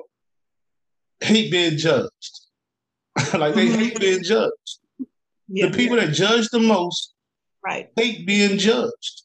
hate 1.20 1.50
being 1.50 1.76
judged. 1.76 2.40
like 3.34 3.54
they 3.54 3.68
hate 3.68 3.94
mm-hmm. 3.94 4.00
being 4.00 4.22
judged. 4.22 4.78
Yeah, 5.48 5.66
the 5.66 5.76
people 5.76 5.98
yeah. 5.98 6.06
that 6.06 6.12
judge 6.12 6.48
the 6.48 6.60
most 6.60 7.14
right 7.64 7.88
hate 7.96 8.26
being 8.26 8.58
judged. 8.58 9.22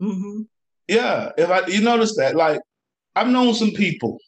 Mm-hmm. 0.00 0.42
Yeah, 0.86 1.32
if 1.36 1.50
I 1.50 1.66
you 1.66 1.80
notice 1.80 2.16
that, 2.16 2.36
like 2.36 2.60
I've 3.18 3.26
known 3.26 3.52
some 3.52 3.72
people. 3.72 4.18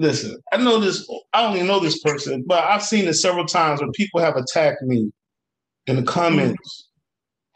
Listen, 0.00 0.36
I 0.52 0.56
know 0.56 0.80
this. 0.80 1.08
I 1.32 1.46
only 1.46 1.62
know 1.62 1.78
this 1.78 2.00
person, 2.00 2.42
but 2.44 2.64
I've 2.64 2.82
seen 2.82 3.06
it 3.06 3.14
several 3.14 3.46
times 3.46 3.80
where 3.80 3.92
people 3.92 4.20
have 4.20 4.34
attacked 4.34 4.82
me 4.82 5.12
in 5.86 5.94
the 5.94 6.02
comments 6.02 6.88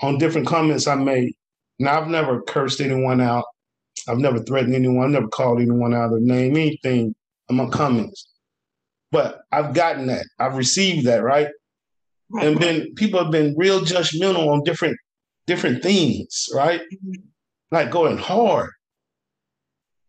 on 0.01 0.19
different 0.19 0.47
comments 0.47 0.87
I 0.87 0.95
made. 0.95 1.35
Now, 1.81 2.01
I've 2.01 2.07
never 2.07 2.43
cursed 2.43 2.81
anyone 2.81 3.21
out. 3.21 3.45
I've 4.07 4.19
never 4.19 4.39
threatened 4.39 4.77
anyone. 4.77 5.07
I've 5.07 5.11
never 5.11 5.29
called 5.29 5.61
anyone 5.61 5.95
out 5.95 6.13
or 6.13 6.21
name 6.21 6.57
anything 6.57 7.13
in 7.49 7.57
my 7.57 7.67
comments. 7.67 8.29
But 9.11 9.41
I've 9.51 9.75
gotten 9.75 10.07
that. 10.07 10.27
I've 10.39 10.57
received 10.57 11.07
that, 11.07 11.25
right? 11.25 11.49
right. 12.31 12.47
And 12.47 12.59
then 12.59 12.95
people 12.95 13.21
have 13.21 13.33
been 13.33 13.57
real 13.59 13.81
judgmental 13.81 14.47
on 14.47 14.63
different 14.63 14.97
different 15.49 15.83
things, 15.83 16.49
right? 16.55 16.83
Mm-hmm. 16.83 17.23
Like 17.73 17.91
going 17.91 18.19
hard. 18.19 18.71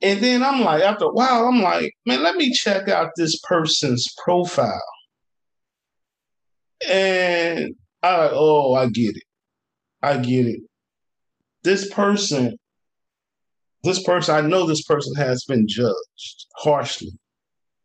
And 0.01 0.21
then 0.21 0.43
I'm 0.43 0.61
like, 0.61 0.81
after 0.81 1.05
a 1.05 1.11
while, 1.11 1.45
I'm 1.47 1.61
like, 1.61 1.93
man, 2.05 2.23
let 2.23 2.35
me 2.35 2.53
check 2.53 2.87
out 2.87 3.11
this 3.17 3.39
person's 3.39 4.07
profile. 4.23 4.81
And 6.89 7.75
I, 8.01 8.29
oh, 8.31 8.73
I 8.75 8.87
get 8.87 9.17
it. 9.17 9.23
I 10.01 10.17
get 10.17 10.45
it. 10.45 10.61
This 11.63 11.89
person, 11.93 12.57
this 13.83 14.01
person, 14.03 14.35
I 14.35 14.47
know 14.47 14.65
this 14.65 14.83
person 14.83 15.13
has 15.15 15.43
been 15.43 15.67
judged 15.67 16.45
harshly 16.55 17.11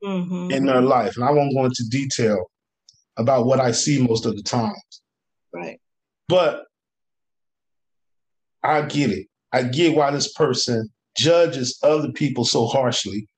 mm-hmm. 0.05 0.53
in 0.53 0.67
their 0.67 0.83
life. 0.83 1.17
And 1.17 1.25
I 1.25 1.33
won't 1.33 1.55
go 1.55 1.65
into 1.65 1.85
detail 1.91 2.45
about 3.17 3.47
what 3.47 3.59
I 3.59 3.73
see 3.73 4.01
most 4.01 4.25
of 4.25 4.37
the 4.37 4.43
time. 4.43 4.73
Right. 5.53 5.81
But 6.29 6.65
I 8.63 8.83
get 8.83 9.11
it. 9.11 9.27
I 9.53 9.65
get 9.65 9.97
why 9.97 10.13
this 10.13 10.33
person 10.33 10.89
judges 11.17 11.79
other 11.83 12.13
people 12.13 12.45
so 12.45 12.67
harshly 12.67 13.29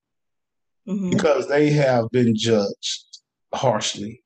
mm-hmm. 0.86 1.10
because 1.10 1.48
they 1.48 1.70
have 1.70 2.08
been 2.10 2.34
judged 2.36 3.20
harshly. 3.54 4.22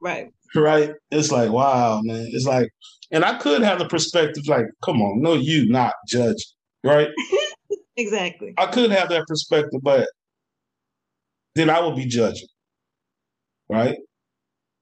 Right. 0.00 0.32
Right. 0.54 0.92
It's 1.10 1.32
like, 1.32 1.50
wow, 1.50 2.00
man. 2.02 2.28
It's 2.32 2.46
like 2.46 2.70
and 3.10 3.24
I 3.24 3.38
could 3.38 3.62
have 3.62 3.78
the 3.78 3.86
perspective 3.86 4.48
like, 4.48 4.66
come 4.82 5.00
on, 5.00 5.20
no, 5.22 5.34
you 5.34 5.68
not 5.68 5.94
judge, 6.08 6.44
right? 6.82 7.08
exactly. 7.96 8.54
I 8.58 8.66
could 8.66 8.90
have 8.90 9.08
that 9.10 9.26
perspective, 9.26 9.80
but 9.82 10.08
then 11.54 11.70
I 11.70 11.80
would 11.80 11.96
be 11.96 12.06
judging. 12.06 12.48
Right? 13.68 13.98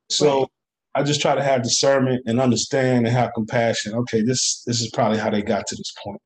So 0.09 0.40
right. 0.40 0.48
I 0.94 1.03
just 1.03 1.20
try 1.20 1.35
to 1.35 1.42
have 1.42 1.62
discernment 1.62 2.22
and 2.27 2.40
understand 2.40 3.07
and 3.07 3.14
have 3.14 3.35
compassion. 3.35 3.94
Okay, 3.94 4.22
this 4.22 4.62
this 4.66 4.81
is 4.81 4.90
probably 4.90 5.18
how 5.18 5.31
they 5.31 5.42
got 5.42 5.66
to 5.66 5.77
this 5.77 5.92
point. 6.03 6.20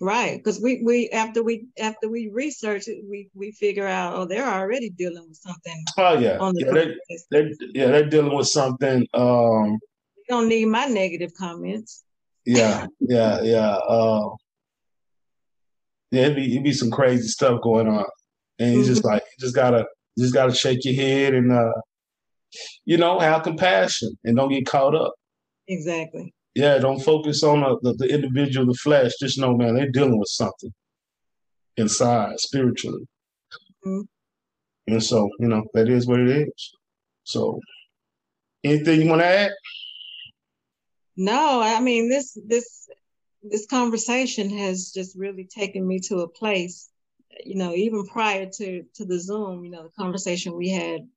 Right, 0.00 0.36
because 0.36 0.60
we 0.60 0.80
we 0.84 1.08
after 1.10 1.42
we 1.42 1.66
after 1.80 2.08
we 2.08 2.28
research 2.28 2.86
it, 2.86 3.02
we 3.10 3.30
we 3.34 3.50
figure 3.50 3.86
out 3.86 4.14
oh 4.14 4.26
they're 4.26 4.46
already 4.46 4.90
dealing 4.90 5.26
with 5.28 5.38
something. 5.38 5.84
Oh 5.98 6.16
yeah, 6.16 6.36
the 6.38 6.64
yeah, 6.64 6.72
they, 6.72 6.94
they're, 7.30 7.50
yeah 7.74 7.86
they're 7.88 8.08
dealing 8.08 8.36
with 8.36 8.46
something. 8.46 9.04
Um, 9.12 9.72
you 10.16 10.24
don't 10.28 10.48
need 10.48 10.66
my 10.66 10.86
negative 10.86 11.32
comments. 11.36 12.04
Yeah, 12.44 12.86
yeah, 13.00 13.42
yeah. 13.42 13.70
Uh, 13.70 14.28
yeah, 16.12 16.22
it'd 16.22 16.36
be 16.36 16.52
it'd 16.52 16.62
be 16.62 16.72
some 16.72 16.92
crazy 16.92 17.26
stuff 17.26 17.60
going 17.60 17.88
on, 17.88 18.06
and 18.60 18.74
you 18.74 18.78
mm-hmm. 18.78 18.88
just 18.88 19.04
like 19.04 19.22
you 19.22 19.44
just 19.44 19.56
gotta 19.56 19.84
you 20.14 20.22
just 20.22 20.34
gotta 20.34 20.54
shake 20.54 20.84
your 20.84 20.94
head 20.94 21.34
and 21.34 21.50
uh, 21.50 21.72
you 22.84 22.98
know 22.98 23.18
have 23.18 23.42
compassion 23.42 24.16
and 24.22 24.36
don't 24.36 24.50
get 24.50 24.64
caught 24.64 24.94
up. 24.94 25.14
Exactly 25.66 26.32
yeah, 26.58 26.76
don't 26.78 26.98
focus 26.98 27.44
on 27.44 27.60
the, 27.60 27.78
the, 27.82 27.92
the 27.98 28.12
individual, 28.12 28.66
the 28.66 28.74
flesh. 28.74 29.12
Just 29.20 29.38
know, 29.38 29.56
man, 29.56 29.76
they're 29.76 29.92
dealing 29.92 30.18
with 30.18 30.28
something 30.28 30.74
inside 31.76 32.40
spiritually. 32.40 33.06
Mm-hmm. 33.86 34.92
And 34.92 35.00
so, 35.00 35.30
you 35.38 35.46
know, 35.46 35.62
that 35.74 35.88
is 35.88 36.08
what 36.08 36.18
it 36.18 36.28
is. 36.28 36.72
So, 37.22 37.60
anything 38.64 39.02
you 39.02 39.08
want 39.08 39.20
to 39.20 39.26
add? 39.26 39.52
No, 41.16 41.60
I 41.60 41.78
mean 41.78 42.08
this 42.08 42.36
this 42.44 42.88
this 43.40 43.66
conversation 43.66 44.50
has 44.58 44.90
just 44.90 45.16
really 45.16 45.44
taken 45.44 45.86
me 45.86 46.00
to 46.08 46.22
a 46.22 46.28
place, 46.28 46.88
you 47.44 47.54
know, 47.54 47.72
even 47.72 48.04
prior 48.04 48.46
to 48.46 48.82
to 48.94 49.04
the 49.04 49.20
Zoom, 49.20 49.64
you 49.64 49.70
know, 49.70 49.84
the 49.84 50.02
conversation 50.02 50.56
we 50.56 50.70
had 50.70 51.08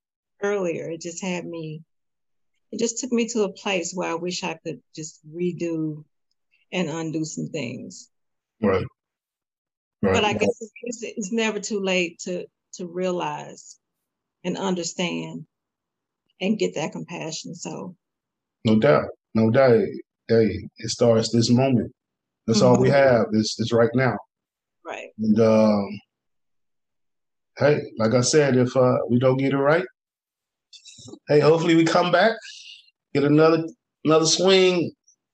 earlier, 0.44 0.92
it 0.92 1.02
just 1.02 1.24
had 1.24 1.48
me 1.48 1.82
it 2.72 2.80
just 2.80 3.00
took 3.00 3.12
me 3.12 3.28
to 3.30 3.44
a 3.44 3.52
place 3.52 3.94
where 3.94 4.10
I 4.10 4.16
wish 4.16 4.44
I 4.44 4.58
could 4.64 4.82
just 4.96 5.20
redo 5.30 6.04
and 6.72 6.90
undo 6.90 7.26
some 7.26 7.48
things. 7.48 8.10
Right. 8.62 8.86
right. 10.02 10.14
But 10.14 10.24
I 10.24 10.34
guess 10.34 10.58
it's, 10.62 11.04
it's 11.04 11.32
never 11.32 11.60
too 11.60 11.82
late 11.82 12.20
to 12.20 12.46
to 12.76 12.88
realize 12.88 13.78
and 14.46 14.58
understand 14.58 15.46
and 16.40 16.58
get 16.58 16.76
that 16.76 16.94
compassion. 16.94 17.54
So, 17.56 17.96
no 18.64 18.80
doubt, 18.80 19.10
no 19.36 19.50
doubt. 19.50 19.84
Hey, 20.28 20.70
it 20.78 20.90
starts 20.90 21.32
this 21.32 21.50
moment. 21.50 21.92
That's 22.48 22.60
mm-hmm. 22.60 22.68
all 22.68 22.80
we 22.80 22.90
mm-hmm. 22.90 23.16
have. 23.16 23.26
Is 23.34 23.56
is 23.60 23.74
right 23.74 23.90
now. 23.94 24.18
Right. 24.86 25.10
And 25.20 25.40
um, 25.42 25.90
hey, 27.58 27.82
like 27.98 28.14
I 28.14 28.22
said, 28.22 28.56
if 28.56 28.76
uh, 28.78 28.98
we 29.10 29.20
don't 29.20 29.38
get 29.38 29.52
it 29.52 29.58
right, 29.58 29.86
hey, 31.28 31.42
hopefully 31.42 31.76
we 31.76 31.84
come 31.84 32.14
back 32.14 32.38
get 33.14 33.24
another 33.24 33.68
another 34.06 34.26
swing 34.26 34.92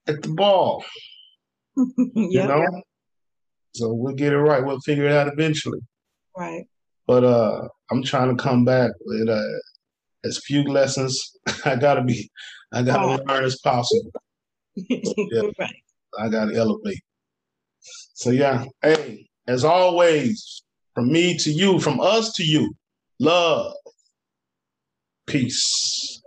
at 0.07 0.21
the 0.21 0.29
ball. 0.29 0.83
yep. 1.75 1.87
You 2.15 2.43
know? 2.43 2.81
So 3.75 3.93
we'll 3.93 4.15
get 4.15 4.33
it 4.33 4.37
right. 4.37 4.65
We'll 4.65 4.79
figure 4.79 5.05
it 5.05 5.11
out 5.11 5.31
eventually. 5.31 5.79
Right. 6.35 6.65
But 7.05 7.23
uh 7.23 7.67
I'm 7.91 8.03
trying 8.03 8.35
to 8.35 8.41
come 8.41 8.65
back 8.65 8.91
with 9.05 9.29
uh, 9.29 9.43
as 10.25 10.39
few 10.43 10.63
lessons 10.63 11.37
I 11.65 11.75
gotta 11.75 12.03
be 12.03 12.29
I 12.73 12.83
gotta 12.83 13.21
oh. 13.21 13.23
learn 13.25 13.43
as 13.43 13.59
possible. 13.59 14.11
yeah, 14.75 15.41
right. 15.59 15.75
I 16.19 16.29
gotta 16.29 16.55
elevate. 16.55 17.01
So 18.13 18.31
yeah, 18.31 18.65
hey, 18.81 19.27
as 19.47 19.63
always, 19.63 20.63
from 20.93 21.11
me 21.11 21.37
to 21.37 21.51
you, 21.51 21.79
from 21.79 21.99
us 21.99 22.33
to 22.33 22.43
you, 22.43 22.73
love, 23.19 23.73
peace. 25.25 26.21